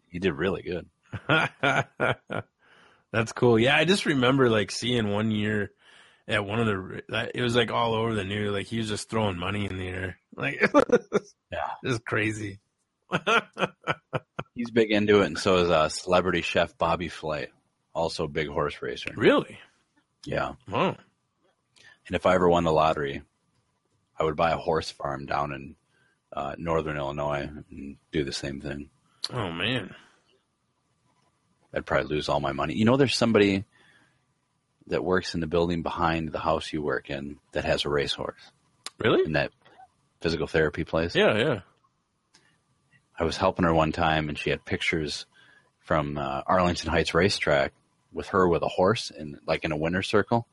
[0.09, 0.87] he did really good.
[3.11, 3.59] That's cool.
[3.59, 5.71] Yeah, I just remember like seeing one year
[6.27, 7.31] at one of the.
[7.33, 8.51] It was like all over the news.
[8.51, 10.17] Like he was just throwing money in the air.
[10.35, 10.61] Like
[11.51, 11.67] Yeah.
[11.83, 12.59] it's crazy.
[14.55, 17.47] He's big into it, and so is uh, celebrity chef Bobby Flay,
[17.93, 19.11] also a big horse racer.
[19.15, 19.57] really?
[20.25, 20.53] Yeah.
[20.71, 20.95] Oh,
[22.07, 23.21] And if I ever won the lottery,
[24.19, 25.75] I would buy a horse farm down in
[26.33, 28.89] uh, northern Illinois and do the same thing.
[29.33, 29.93] oh man.
[31.73, 32.73] I'd probably lose all my money.
[32.75, 33.63] You know, there's somebody
[34.87, 38.41] that works in the building behind the house you work in that has a racehorse
[38.97, 39.23] Really?
[39.23, 39.51] in that
[40.19, 41.13] physical therapy place.
[41.15, 41.59] Yeah, yeah.
[43.19, 45.25] I was helping her one time, and she had pictures
[45.81, 47.73] from uh, Arlington Heights racetrack
[48.13, 50.47] with her with a horse in like in a winner's circle.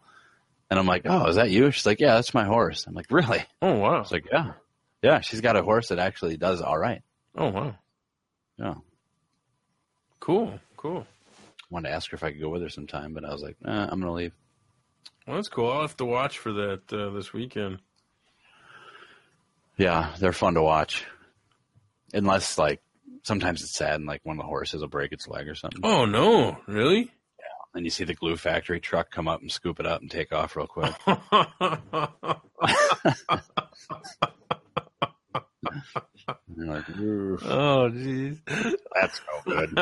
[0.68, 3.06] And I'm like, "Oh, is that you?" She's like, "Yeah, that's my horse." I'm like,
[3.10, 3.94] "Really?" Oh wow.
[3.96, 4.52] I was like, "Yeah,
[5.02, 7.02] yeah." She's got a horse that actually does all right.
[7.36, 7.74] Oh wow.
[8.58, 8.74] Yeah,
[10.20, 10.58] Cool.
[10.76, 11.06] Cool.
[11.70, 13.56] wanted to ask her if I could go with her sometime, but I was like,
[13.60, 14.32] nah, "I'm gonna leave."
[15.26, 15.70] Well, that's cool.
[15.70, 17.78] I'll have to watch for that uh, this weekend.
[19.76, 21.04] Yeah, they're fun to watch,
[22.14, 22.80] unless like
[23.24, 25.80] sometimes it's sad and like one of the horses will break its leg or something,
[25.84, 27.00] Oh no, really?
[27.00, 27.74] Yeah.
[27.74, 30.32] and you see the glue factory truck come up and scoop it up and take
[30.32, 30.94] off real quick.
[36.56, 38.38] Like, oh jeez.
[38.94, 39.78] that's no good.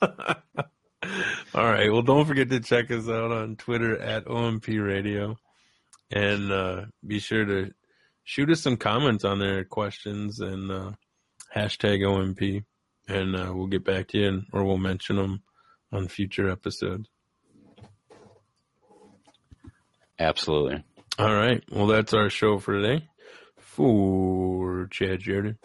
[1.54, 1.90] All right.
[1.90, 5.36] Well, don't forget to check us out on Twitter at OMP Radio,
[6.10, 7.72] and uh, be sure to
[8.24, 10.92] shoot us some comments on there, questions, and uh,
[11.54, 12.64] hashtag OMP,
[13.08, 15.42] and uh, we'll get back to you, and, or we'll mention them
[15.92, 17.08] on future episodes.
[20.18, 20.84] Absolutely.
[21.18, 21.62] All right.
[21.70, 23.08] Well, that's our show for today.
[23.58, 25.58] For Chad Jordan,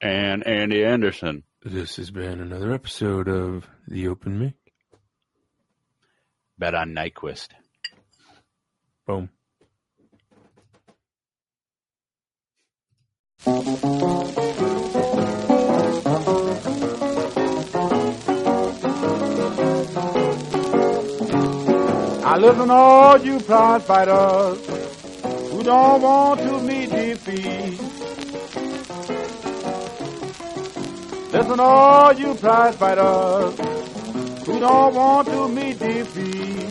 [0.00, 1.42] And Andy Anderson.
[1.64, 4.54] this has been another episode of The Open Mic.
[6.58, 7.48] Bet on Nyquist.
[9.06, 9.30] Boom.
[22.38, 24.66] Listen all you prize fighters
[25.50, 27.80] who don't want to meet defeat.
[31.32, 33.58] Listen all you prize fighters
[34.44, 36.70] who don't want to meet defeat.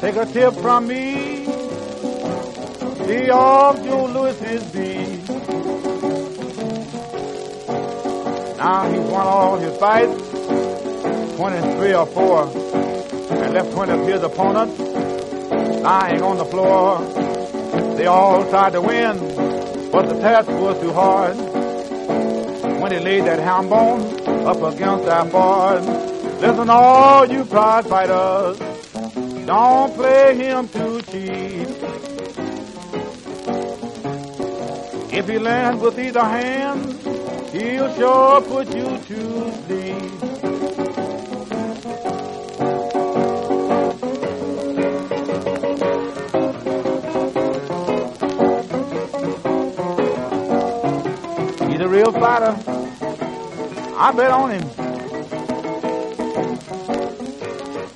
[0.00, 1.44] Take a tip from me,
[3.06, 5.28] be off Joe Louis's beat.
[8.58, 10.27] Now he's won all his fights.
[11.38, 12.42] 23 or 4
[13.30, 14.76] and left 20 of his opponents
[15.84, 16.98] lying on the floor.
[17.94, 19.16] They all tried to win,
[19.92, 21.36] but the task was too hard.
[22.80, 24.00] When he laid that ham bone
[24.48, 25.84] up against that board,
[26.40, 28.58] listen all you prize fighters,
[29.46, 31.68] don't play him too cheap.
[35.12, 36.98] If he lands with either hand,
[37.52, 40.17] he'll sure put you to sleep.
[52.18, 52.54] Fighter.
[53.96, 54.62] I bet on him.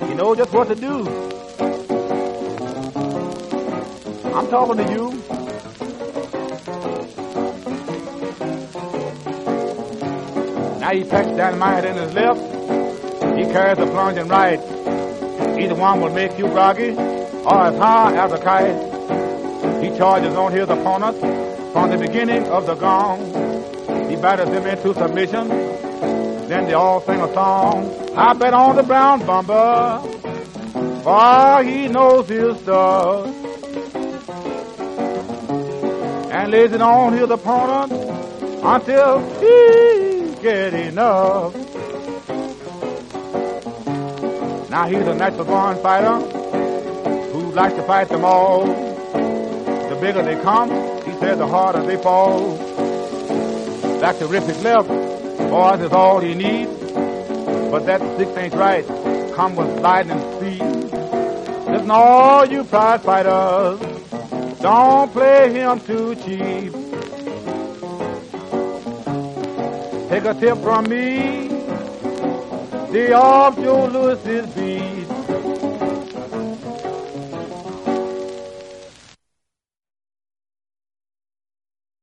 [0.07, 1.07] He knows just what to do.
[4.33, 5.11] I'm talking to you.
[10.79, 12.41] Now he packs dynamite in his left.
[13.37, 14.59] He carries a plunging right.
[15.59, 19.83] Either one will make you groggy or as high as a kite.
[19.83, 21.19] He charges on his opponent
[21.73, 23.32] from the beginning of the gong.
[24.23, 25.49] Batters him into submission.
[25.49, 27.93] Then they all sing a song.
[28.15, 29.99] I bet on the brown bomber,
[31.03, 33.27] for he knows his stuff.
[36.31, 37.91] And lays it on his opponent
[38.63, 41.53] until he get enough.
[44.69, 46.15] Now he's a natural born fighter
[47.33, 48.67] who likes to fight them all.
[48.67, 50.69] The bigger they come,
[51.03, 52.62] he said, the harder they fall.
[54.03, 56.69] That terrific left, boys, is all he needs.
[57.71, 58.85] But that six ain't right.
[59.33, 60.61] Come with lightning speed.
[61.71, 63.79] Listen, all you prize fighters,
[64.59, 66.73] don't play him too cheap.
[70.09, 71.47] Take a tip from me.
[72.89, 74.82] Stay off Joe Louis's beat.